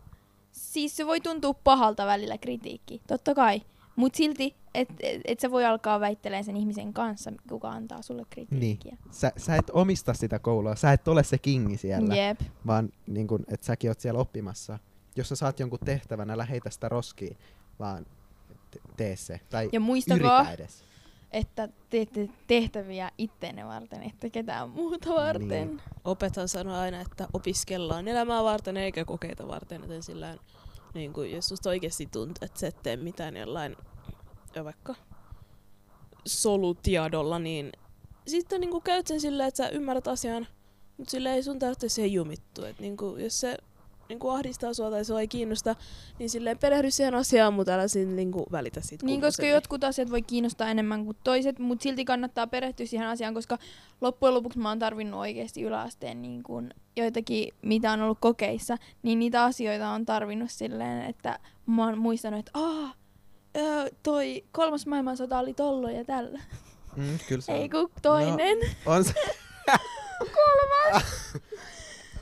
Siis 0.52 0.96
se 0.96 1.06
voi 1.06 1.20
tuntua 1.20 1.54
pahalta 1.54 2.06
välillä 2.06 2.38
kritiikki, 2.38 3.00
totta 3.06 3.34
kai. 3.34 3.62
Mut 3.96 4.14
silti, 4.14 4.56
että 4.74 4.94
et, 5.00 5.20
et 5.24 5.40
sä 5.40 5.50
voi 5.50 5.64
alkaa 5.64 6.00
väittelemään 6.00 6.44
sen 6.44 6.56
ihmisen 6.56 6.92
kanssa, 6.92 7.32
kuka 7.48 7.70
antaa 7.70 8.02
sulle 8.02 8.22
kritiikkiä. 8.30 8.96
Sä, 9.10 9.32
sä 9.36 9.56
et 9.56 9.70
omista 9.72 10.14
sitä 10.14 10.38
koulua, 10.38 10.76
sä 10.76 10.92
et 10.92 11.08
ole 11.08 11.22
se 11.22 11.38
kingi 11.38 11.76
siellä, 11.76 12.14
Jep. 12.16 12.40
vaan 12.66 12.88
niin 13.06 13.26
kun, 13.26 13.44
että 13.48 13.66
säkin 13.66 13.90
oot 13.90 14.00
siellä 14.00 14.20
oppimassa. 14.20 14.78
Jos 15.16 15.28
sä 15.28 15.36
saat 15.36 15.60
jonkun 15.60 15.78
tehtävän, 15.84 16.30
älä 16.30 16.44
heitä 16.44 16.70
sitä 16.70 16.88
roskiin, 16.88 17.36
vaan 17.78 18.06
te- 18.70 18.80
tee 18.96 19.16
se. 19.16 19.40
Tai 19.50 19.68
Ja 19.72 19.80
muistakaa, 19.80 20.50
edes. 20.52 20.84
että 21.30 21.68
teette 21.90 22.28
tehtäviä 22.46 23.10
itteenne 23.18 23.66
varten, 23.66 24.02
että 24.02 24.30
ketään 24.30 24.70
muuta 24.70 25.14
varten. 25.14 25.48
Niin. 25.48 25.80
Opethan 26.04 26.48
sanoo 26.48 26.76
aina, 26.76 27.00
että 27.00 27.28
opiskellaan 27.32 28.08
elämää 28.08 28.42
varten 28.44 28.76
eikä 28.76 29.04
kokeita 29.04 29.48
varten, 29.48 29.80
joten 29.82 30.02
sillä 30.02 30.36
niin 30.94 31.12
kuin, 31.12 31.32
jos 31.32 31.48
susta 31.48 31.70
oikeasti 31.70 32.06
tuntuu, 32.06 32.44
että 32.46 32.60
sä 32.60 32.66
et 32.66 32.82
tee 32.82 32.96
mitään 32.96 33.36
jollain 33.36 33.76
ja 34.54 34.64
vaikka 34.64 34.94
solutiedolla, 36.26 37.38
niin 37.38 37.72
sitten 38.26 38.60
niin 38.60 38.70
kuin 38.70 38.82
käyt 38.82 39.06
sen 39.06 39.20
silleen, 39.20 39.48
että 39.48 39.64
sä 39.64 39.68
ymmärrät 39.68 40.08
asian, 40.08 40.46
mutta 40.96 41.10
sille 41.10 41.34
ei 41.34 41.42
sun 41.42 41.58
tarvitse 41.58 41.88
siihen 41.88 42.12
jumittua. 42.12 42.68
Et 42.68 42.78
niin 42.80 42.96
kuin, 42.96 43.24
jos 43.24 43.40
se 43.40 43.58
niin 44.12 44.20
kuin 44.20 44.34
ahdistaa 44.34 44.74
sua 44.74 44.90
tai 44.90 45.04
sua 45.04 45.20
ei 45.20 45.28
kiinnosta, 45.28 45.76
niin 46.18 46.30
silleen 46.30 46.58
perehdy 46.58 46.90
siihen 46.90 47.14
asiaan, 47.14 47.54
mutta 47.54 47.72
älä 47.72 47.88
siinä 47.88 48.12
niin 48.12 48.32
kuin 48.32 48.44
välitä 48.52 48.80
siitä 48.80 49.06
Niin, 49.06 49.20
koska 49.20 49.46
jotkut 49.46 49.84
asiat 49.84 50.10
voi 50.10 50.22
kiinnostaa 50.22 50.68
enemmän 50.68 51.04
kuin 51.04 51.16
toiset, 51.24 51.58
mutta 51.58 51.82
silti 51.82 52.04
kannattaa 52.04 52.46
perehtyä 52.46 52.86
siihen 52.86 53.08
asiaan, 53.08 53.34
koska 53.34 53.58
loppujen 54.00 54.34
lopuksi 54.34 54.58
mä 54.58 54.68
oon 54.68 54.78
tarvinnut 54.78 55.20
oikeasti 55.20 55.62
yläasteen 55.62 56.22
niin 56.22 56.42
kun 56.42 56.70
joitakin, 56.96 57.54
mitä 57.62 57.92
on 57.92 58.02
ollut 58.02 58.18
kokeissa, 58.20 58.76
niin 59.02 59.18
niitä 59.18 59.44
asioita 59.44 59.88
on 59.90 60.06
tarvinnut 60.06 60.50
silleen, 60.50 61.02
että 61.02 61.38
mä 61.66 61.84
oon 61.84 61.98
muistanut, 61.98 62.38
että 62.40 62.50
aah, 62.54 62.96
öö, 63.56 63.88
toi 64.02 64.44
kolmas 64.52 64.86
maailmansota 64.86 65.38
oli 65.38 65.54
tollo 65.54 65.88
ja 65.88 66.04
tällä. 66.04 66.40
Mm, 66.96 67.18
kyllä 67.28 67.42
se 67.42 67.52
Ei 67.52 67.62
on. 67.62 67.70
kun 67.70 67.90
toinen. 68.02 68.58
On 68.86 69.04
se. 69.04 69.14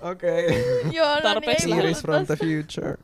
Okei. 0.02 0.46
Okay. 0.46 0.92
Joo, 0.96 1.14
no 1.14 1.20
Tarpeeksi 1.20 1.66
niin, 1.66 1.76
Series 1.76 2.02
from 2.02 2.26
the 2.26 2.36
future. 2.36 2.96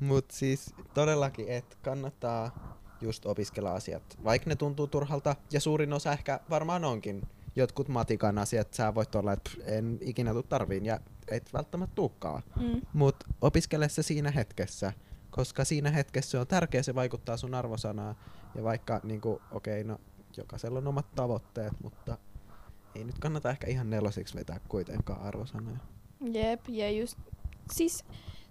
Mut 0.00 0.30
siis 0.30 0.74
todellakin, 0.94 1.48
että 1.48 1.76
kannattaa 1.82 2.76
just 3.00 3.26
opiskella 3.26 3.72
asiat, 3.72 4.02
vaikka 4.24 4.50
ne 4.50 4.56
tuntuu 4.56 4.86
turhalta, 4.86 5.36
ja 5.52 5.60
suurin 5.60 5.92
osa 5.92 6.12
ehkä 6.12 6.40
varmaan 6.50 6.84
onkin. 6.84 7.22
Jotkut 7.56 7.88
matikan 7.88 8.38
asiat, 8.38 8.74
sä 8.74 8.94
voit 8.94 9.14
olla, 9.14 9.32
että 9.32 9.50
en 9.64 9.98
ikinä 10.00 10.32
tuu 10.32 10.42
tarviin, 10.42 10.86
ja 10.86 11.00
et 11.28 11.52
välttämättä 11.52 11.94
tuukkaa. 11.94 12.42
Mm. 12.60 12.80
Mut 12.92 13.16
opiskele 13.40 13.88
se 13.88 14.02
siinä 14.02 14.30
hetkessä, 14.30 14.92
koska 15.30 15.64
siinä 15.64 15.90
hetkessä 15.90 16.30
se 16.30 16.38
on 16.38 16.46
tärkeä, 16.46 16.82
se 16.82 16.94
vaikuttaa 16.94 17.36
sun 17.36 17.54
arvosanaa. 17.54 18.14
Ja 18.54 18.62
vaikka, 18.62 19.00
niinku, 19.02 19.42
okei, 19.50 19.80
okay, 19.80 19.92
no 19.92 20.00
jokaisella 20.36 20.78
on 20.78 20.88
omat 20.88 21.14
tavoitteet, 21.14 21.72
mutta 21.82 22.18
ei 22.94 23.04
nyt 23.04 23.18
kannata 23.18 23.50
ehkä 23.50 23.66
ihan 23.66 23.90
nelosiksi 23.90 24.34
vetää 24.34 24.60
kuitenkaan 24.68 25.22
arvosanoja. 25.22 25.78
Jep, 26.32 26.60
ja 26.68 26.90
just, 26.90 27.18
siis 27.72 28.04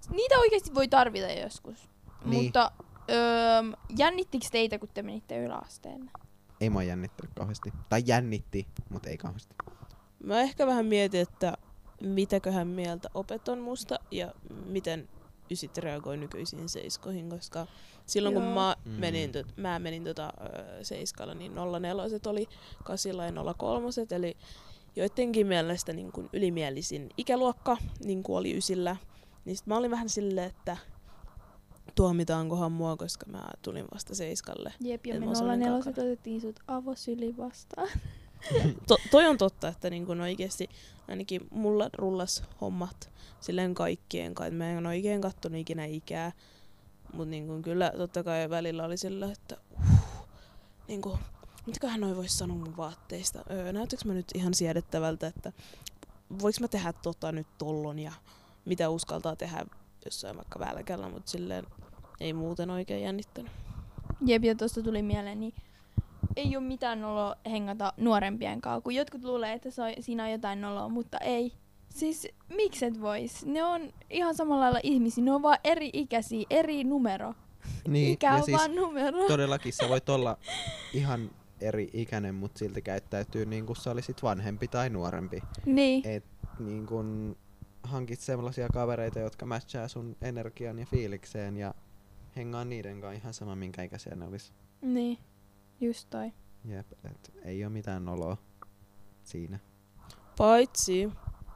niitä 0.09 0.35
oikeasti 0.39 0.73
voi 0.75 0.87
tarvita 0.87 1.31
joskus. 1.31 1.89
Niin. 2.25 2.43
Mutta 2.43 2.71
öö, 3.09 3.61
jännittikö 3.97 4.45
teitä, 4.51 4.79
kun 4.79 4.89
te 4.93 5.01
menitte 5.03 5.43
yläasteen? 5.45 6.11
Ei 6.61 6.69
mua 6.69 6.83
jännittänyt 6.83 7.33
kauheasti. 7.35 7.73
Tai 7.89 8.03
jännitti, 8.05 8.67
mutta 8.89 9.09
ei 9.09 9.17
kauheasti. 9.17 9.55
Mä 10.23 10.41
ehkä 10.41 10.67
vähän 10.67 10.85
mietin, 10.85 11.21
että 11.21 11.57
mitäköhän 12.01 12.67
mieltä 12.67 13.09
opet 13.13 13.47
on 13.47 13.59
musta 13.59 13.99
ja 14.11 14.33
miten 14.65 15.09
ysit 15.51 15.77
reagoi 15.77 16.17
nykyisiin 16.17 16.69
seiskoihin, 16.69 17.29
koska 17.29 17.67
silloin 18.05 18.35
kun 18.35 18.43
Joo. 18.43 18.53
mä 18.53 18.75
Mm. 18.85 18.91
menin, 18.91 19.31
tot, 19.31 19.57
mä 19.57 19.79
menin 19.79 20.03
tota, 20.03 20.33
ö, 20.79 20.83
seiskalla, 20.83 21.33
niin 21.33 21.51
04 21.55 21.93
oli 22.25 22.47
kasilla 22.83 23.25
ja 23.25 23.31
03, 23.57 23.87
eli 24.11 24.37
joidenkin 24.95 25.47
mielestä 25.47 25.93
niin 25.93 26.11
kuin 26.11 26.29
ylimielisin 26.33 27.09
ikäluokka 27.17 27.77
niin 28.03 28.23
kuin 28.23 28.37
oli 28.37 28.57
ysillä. 28.57 28.95
Niin 29.45 29.57
sit 29.57 29.67
mä 29.67 29.77
olin 29.77 29.91
vähän 29.91 30.09
silleen, 30.09 30.47
että 30.47 30.77
tuomitaankohan 31.95 32.71
mua, 32.71 32.97
koska 32.97 33.25
mä 33.25 33.43
tulin 33.61 33.85
vasta 33.93 34.15
seiskalle. 34.15 34.73
Jep, 34.79 35.05
ja 35.05 35.19
me 35.19 35.25
04 35.25 35.67
kakara. 35.67 36.03
otettiin 36.03 36.41
sut 36.41 36.59
avosyli 36.67 37.37
vastaan. 37.37 37.89
To, 38.87 38.97
toi 39.11 39.25
on 39.25 39.37
totta, 39.37 39.67
että 39.67 39.89
niin 39.89 40.05
kun 40.05 40.21
oikeasti 40.21 40.69
ainakin 41.07 41.41
mulla 41.51 41.89
rullas 41.93 42.43
hommat 42.61 43.09
silleen 43.39 43.73
kaikkien 43.73 44.35
kanssa. 44.35 44.53
Mä 44.53 44.71
en 44.71 44.85
oikein 44.85 45.21
kattonut 45.21 45.59
ikinä 45.59 45.85
ikää. 45.85 46.31
Mutta 47.13 47.29
niin 47.29 47.47
kun 47.47 47.61
kyllä 47.61 47.93
totta 47.97 48.23
kai 48.23 48.49
välillä 48.49 48.83
oli 48.85 48.97
sillä, 48.97 49.31
että 49.31 49.57
uh, 49.71 50.27
niin 50.87 51.01
kun, 51.01 51.17
mitäköhän 51.65 52.01
noi 52.01 52.15
vois 52.15 52.37
sanoa 52.37 52.57
mun 52.57 52.77
vaatteista. 52.77 53.43
Öö, 53.51 53.73
näytäks 53.73 54.05
mä 54.05 54.13
nyt 54.13 54.27
ihan 54.33 54.53
siedettävältä, 54.53 55.27
että 55.27 55.51
voiks 56.41 56.59
mä 56.59 56.67
tehdä 56.67 56.93
tota 56.93 57.31
nyt 57.31 57.47
tollon 57.57 57.99
ja 57.99 58.11
mitä 58.65 58.89
uskaltaa 58.89 59.35
tehdä 59.35 59.65
jossain 60.05 60.35
vaikka 60.37 60.59
välkällä, 60.59 61.09
mutta 61.09 61.31
silleen 61.31 61.65
ei 62.19 62.33
muuten 62.33 62.69
oikein 62.69 63.03
jännittänyt. 63.03 63.51
Jep, 64.25 64.43
ja 64.43 64.55
tuosta 64.55 64.83
tuli 64.83 65.01
mieleen, 65.01 65.39
niin 65.39 65.53
ei 66.35 66.57
ole 66.57 66.65
mitään 66.65 67.01
noloa 67.01 67.35
hengata 67.51 67.93
nuorempien 67.97 68.61
kanssa, 68.61 68.81
kun 68.81 68.95
jotkut 68.95 69.23
luulee, 69.23 69.53
että 69.53 69.71
se 69.71 69.81
on, 69.81 69.93
siinä 69.99 70.23
on 70.23 70.31
jotain 70.31 70.61
noloa, 70.61 70.89
mutta 70.89 71.17
ei. 71.17 71.53
Siis 71.89 72.27
mikset 72.49 73.01
vois? 73.01 73.45
Ne 73.45 73.63
on 73.63 73.93
ihan 74.09 74.35
samalla 74.35 74.61
lailla 74.63 74.79
ihmisiä, 74.83 75.23
ne 75.23 75.31
on 75.31 75.41
vaan 75.41 75.57
eri 75.63 75.89
ikäisiä, 75.93 76.45
eri 76.49 76.83
numero. 76.83 77.33
Niin, 77.87 78.13
Ikä 78.13 78.27
ja 78.27 78.33
on 78.33 78.43
siis 78.43 78.57
vaan 78.57 78.75
numero. 78.75 79.27
todellakin 79.27 79.73
sä 79.73 79.89
voit 79.89 80.09
olla 80.09 80.37
ihan 80.93 81.31
eri 81.61 81.89
ikäinen, 81.93 82.35
mutta 82.35 82.59
silti 82.59 82.81
käyttäytyy 82.81 83.45
niin 83.45 83.65
kuin 83.65 83.75
sä 83.75 83.91
olisit 83.91 84.23
vanhempi 84.23 84.67
tai 84.67 84.89
nuorempi. 84.89 85.41
Niin, 85.65 86.07
Et 86.07 86.25
niin 86.59 86.85
kun 86.85 87.37
hankit 87.83 88.19
sellaisia 88.19 88.67
kavereita, 88.73 89.19
jotka 89.19 89.45
matchaa 89.45 89.87
sun 89.87 90.15
energian 90.21 90.79
ja 90.79 90.85
fiilikseen 90.85 91.57
ja 91.57 91.73
hengaa 92.35 92.65
niiden 92.65 93.01
kanssa 93.01 93.19
ihan 93.21 93.33
sama 93.33 93.55
minkä 93.55 93.83
ikäisiä 93.83 94.15
ne 94.15 94.25
olis. 94.25 94.53
niin. 94.81 95.17
Just 95.81 96.09
toi. 96.09 96.31
Jep, 96.65 96.87
et 97.05 97.31
ei 97.43 97.63
oo 97.63 97.69
mitään 97.69 98.05
noloa 98.05 98.37
siinä. 99.23 99.59
Paitsi 100.37 101.11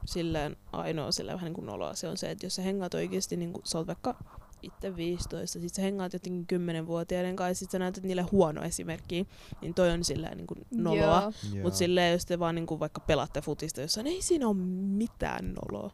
silleen 0.06 0.58
ainoa 0.72 1.12
silleen 1.12 1.36
vähän 1.36 1.46
niin 1.46 1.54
kuin 1.54 1.66
noloa, 1.66 1.94
se 1.94 2.08
on 2.08 2.18
se, 2.18 2.32
että 2.32 2.46
jos 2.46 2.56
sä 2.56 2.62
hengaat 2.62 2.94
oikeasti, 2.94 3.38
niin 3.38 3.54
kuin, 3.54 3.66
sä 3.66 3.78
oot 3.78 3.88
vaikka 3.88 4.16
itse 4.62 4.96
15, 4.96 5.60
sit 5.60 5.74
sä 5.74 5.82
hengaat 5.82 6.14
jotenkin 6.14 6.60
10-vuotiaiden 6.60 7.36
kanssa, 7.36 7.52
ja 7.52 7.56
sit 7.56 7.72
sä 7.72 7.80
näytät 7.80 8.04
niille 8.04 8.22
huono 8.22 8.64
esimerkkiä, 8.64 9.26
niin 9.62 9.74
toi 9.74 9.92
on 9.92 10.04
silleen 10.04 10.38
niin 10.38 10.48
kuin 10.48 10.66
noloa. 10.72 11.22
Joo. 11.22 11.32
Joo. 11.54 11.64
Mut 11.64 11.74
silleen, 11.76 12.14
jos 12.14 12.26
te 12.26 12.40
vaan 12.40 12.56
niin 12.56 12.66
kuin 12.68 12.80
vaikka 12.80 13.00
pelaatte 13.00 13.42
futista 13.42 13.82
jossain, 13.82 14.08
ei 14.08 14.22
siinä 14.22 14.48
ole 14.48 14.56
mitään 14.98 15.54
noloa. 15.54 15.92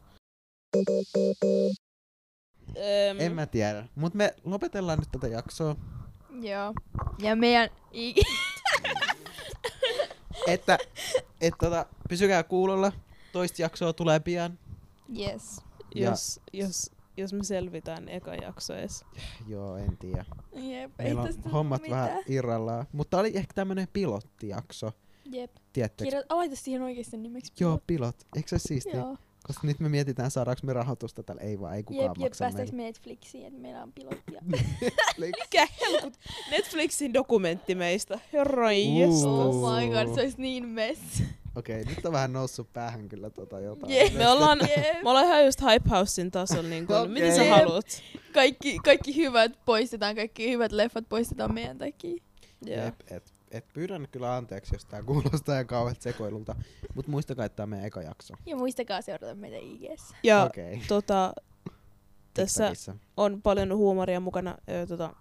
Öm, 2.68 3.20
En 3.20 3.34
mä 3.34 3.46
tiedä, 3.46 3.88
mut 3.94 4.14
me 4.14 4.34
lopetellaan 4.44 4.98
nyt 4.98 5.08
tätä 5.12 5.28
jaksoa. 5.28 5.76
Joo. 6.40 6.74
Ja 7.18 7.36
meidän... 7.36 7.70
Että 10.46 10.78
et 11.40 11.54
tota, 11.60 11.86
pysykää 12.08 12.42
kuulolla. 12.42 12.92
Toista 13.32 13.62
jaksoa 13.62 13.92
tulee 13.92 14.20
pian. 14.20 14.58
yes. 15.18 15.60
jos, 15.94 16.40
jos, 16.52 16.90
jos 17.16 17.32
me 17.32 17.44
selvitään 17.44 18.08
eka 18.08 18.34
jakso 18.34 18.74
edes. 18.74 19.04
Joo, 19.46 19.76
en 19.76 19.96
tiedä. 19.96 20.24
Jep, 20.52 21.00
ei 21.00 21.04
Meillä 21.04 21.22
tästä 21.24 21.42
on 21.44 21.50
hommat 21.52 21.82
mitään. 21.82 22.08
vähän 22.08 22.22
irrallaan. 22.28 22.86
Mutta 22.92 23.18
oli 23.18 23.32
ehkä 23.34 23.54
tämmönen 23.54 23.88
pilottijakso. 23.92 24.92
Jep. 25.32 25.50
Tiedättekö? 25.72 26.04
Kirjoita, 26.04 26.36
laita 26.36 26.56
siihen 26.56 26.82
oikeasti 26.82 27.16
nimeksi. 27.16 27.52
Joo, 27.60 27.80
pilot. 27.86 28.16
Eikö 28.36 28.48
se 28.48 28.58
siistiä? 28.58 28.96
Joo. 28.96 29.16
Koska 29.46 29.66
nyt 29.66 29.80
me 29.80 29.88
mietitään, 29.88 30.30
saadaanko 30.30 30.60
me 30.64 30.72
rahoitusta 30.72 31.22
tällä. 31.22 31.42
Ei 31.42 31.60
vaan, 31.60 31.76
ei 31.76 31.82
kukaan 31.82 32.04
Jep, 32.04 32.16
jep, 32.18 32.28
maksa 32.28 32.44
päästäis 32.44 32.72
meille. 32.72 32.88
Netflixiin, 32.88 33.46
että 33.46 33.60
meillä 33.60 33.82
on 33.82 33.92
pilottia. 33.92 34.42
Mikä 35.18 35.68
helkut? 35.80 36.14
Netflixin 36.50 37.14
dokumentti 37.14 37.74
meistä. 37.74 38.20
Herra 38.32 38.68
oh 39.26 39.80
my 39.80 39.88
god, 39.90 40.14
se 40.14 40.20
olisi 40.20 40.40
niin 40.40 40.68
mess. 40.68 41.22
Okei, 41.56 41.84
nyt 41.84 42.06
on 42.06 42.12
vähän 42.12 42.32
noussut 42.32 42.72
päähän 42.72 43.08
kyllä 43.08 43.30
tota 43.30 43.60
jotain. 43.60 43.92
Jep. 43.92 44.14
Me 44.14 44.28
ollaan, 44.28 44.58
Jep. 44.60 45.02
me 45.02 45.10
ollaan 45.10 45.26
ihan 45.26 45.44
just 45.44 45.60
Hype 45.62 45.90
Housein 45.90 46.30
tasolla, 46.30 46.68
niin 46.68 46.86
kuin, 46.86 46.98
Okei. 46.98 47.12
mitä 47.12 47.36
sä 47.36 47.44
haluat? 47.44 47.86
Kaikki, 48.32 48.78
kaikki 48.84 49.16
hyvät 49.16 49.52
poistetaan, 49.64 50.16
kaikki 50.16 50.50
hyvät 50.50 50.72
leffat 50.72 51.08
poistetaan 51.08 51.54
meidän 51.54 51.78
takia. 51.78 52.22
Joo. 52.66 52.84
Jep, 52.84 52.94
et, 53.10 53.32
et 53.50 53.64
pyydän 53.72 54.08
kyllä 54.10 54.36
anteeksi, 54.36 54.74
jos 54.74 54.84
tää 54.84 55.02
kuulostaa 55.02 55.54
ihan 55.54 55.66
kauhean 55.66 55.96
sekoilulta. 56.00 56.56
Mut 56.94 57.06
muistakaa, 57.06 57.44
että 57.46 57.56
tää 57.56 57.64
on 57.64 57.70
meidän 57.70 57.86
eka 57.86 58.02
jakso. 58.02 58.34
Ja 58.46 58.56
muistakaa 58.56 59.02
seurata 59.02 59.34
meitä 59.34 59.56
IGssä. 59.56 60.16
Ja 60.22 60.44
Okei. 60.44 60.74
Okay. 60.74 60.86
tota, 60.88 61.32
tässä 62.34 62.94
on 63.16 63.42
paljon 63.42 63.76
huumoria 63.76 64.20
mukana. 64.20 64.58
Ö, 64.70 64.86
tota, 64.86 65.14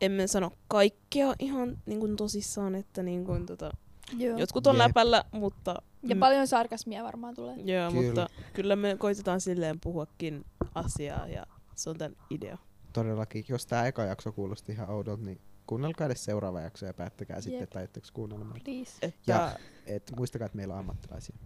emme 0.00 0.26
sano 0.26 0.50
kaikkea 0.68 1.34
ihan 1.38 1.78
niin 1.86 2.00
kuin 2.00 2.16
tosissaan, 2.16 2.74
että 2.74 3.02
niin 3.02 3.24
kuin, 3.24 3.46
tota, 3.46 3.70
Joo. 4.18 4.38
jotkut 4.38 4.66
on 4.66 4.74
Jep. 4.76 4.86
läpällä, 4.86 5.24
mutta... 5.32 5.82
Ja 6.02 6.14
mm, 6.14 6.18
paljon 6.20 6.46
sarkasmia 6.46 7.04
varmaan 7.04 7.34
tulee. 7.34 7.54
Joo, 7.56 7.90
Kyllä. 7.90 8.06
mutta 8.06 8.28
kyllä 8.52 8.76
me 8.76 8.96
koitetaan 8.98 9.40
silleen 9.40 9.80
puhuakin 9.80 10.44
asiaa 10.74 11.26
ja 11.28 11.46
se 11.74 11.90
on 11.90 11.98
tämän 11.98 12.16
idea. 12.30 12.58
Todellakin, 12.92 13.44
jos 13.48 13.66
tää 13.66 13.86
eka 13.86 14.02
jakso 14.04 14.32
kuulosti 14.32 14.72
ihan 14.72 14.90
oudolta, 14.90 15.22
niin 15.24 15.40
kuunnelkaa 15.66 16.06
edes 16.06 16.24
seuraava 16.24 16.60
jakso 16.60 16.86
ja 16.86 16.94
päättäkää 16.94 17.40
sitten, 17.40 17.54
Jep. 17.60 17.62
että 17.62 17.78
aiotteko 17.78 18.06
kuunnella. 18.12 18.46
Please. 18.64 18.92
Että, 19.02 19.32
Ja- 19.32 19.52
Et 19.86 20.12
muistakaa, 20.16 20.46
että 20.46 20.56
meillä 20.56 20.74
on 20.74 20.80
ammattilaisia. 20.80 21.36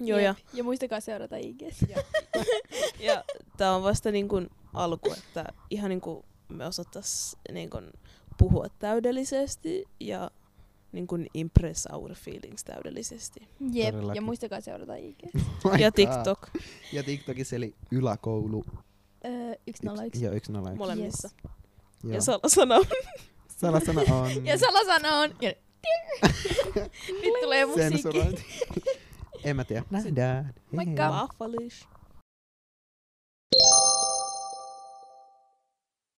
joo, 0.00 0.18
ja, 0.18 0.34
ja 0.52 0.64
muistakaa 0.64 1.00
seurata 1.00 1.36
IGssä. 1.36 1.86
ja 3.00 3.24
tää 3.56 3.74
on 3.76 3.82
vasta 3.82 4.10
niin 4.10 4.28
kuin 4.28 4.50
alku, 4.74 5.12
että 5.12 5.44
ihan 5.70 5.88
niin 5.88 6.00
kuin 6.00 6.24
me 6.48 6.66
osattais 6.66 7.36
niin 7.52 7.70
kuin 7.70 7.90
puhua 8.38 8.66
täydellisesti 8.78 9.84
ja 10.00 10.30
niin 10.94 11.06
kuin 11.06 11.26
impress 11.34 11.86
our 11.92 12.14
feelings 12.14 12.64
täydellisesti. 12.64 13.48
Jep. 13.72 13.90
Todellakin. 13.94 14.16
Ja 14.16 14.22
muistakaa 14.22 14.60
seurata 14.60 14.94
IGssä. 14.94 15.38
My 15.72 15.78
Ja. 15.78 15.92
TikTok 15.92 16.48
Ja 16.92 17.02
TikTokissa 17.02 17.56
eli 17.56 17.74
yläkoulu. 17.90 18.64
Öö, 19.24 19.54
101. 19.74 20.24
Joo, 20.24 20.34
yksi 20.34 20.52
nolla 20.52 20.68
yksi. 20.68 20.78
molemmissa. 20.78 21.30
Joo. 21.44 21.52
Ja 22.14 22.20
salasana 22.20 22.74
on 22.76 22.84
Salasana 23.48 24.00
on 24.14 24.46
Ja 24.46 24.58
salasana 24.58 25.16
on... 25.20 25.30
Ja... 25.40 25.52
Nyt 27.22 27.34
tulee 27.42 27.66
musiikki. 27.66 28.44
en 29.44 29.56
mä 29.56 29.64
tiedä. 29.64 29.82
Nähdään. 29.90 30.54
Moikka. 30.72 31.10
Waffalish. 31.10 31.86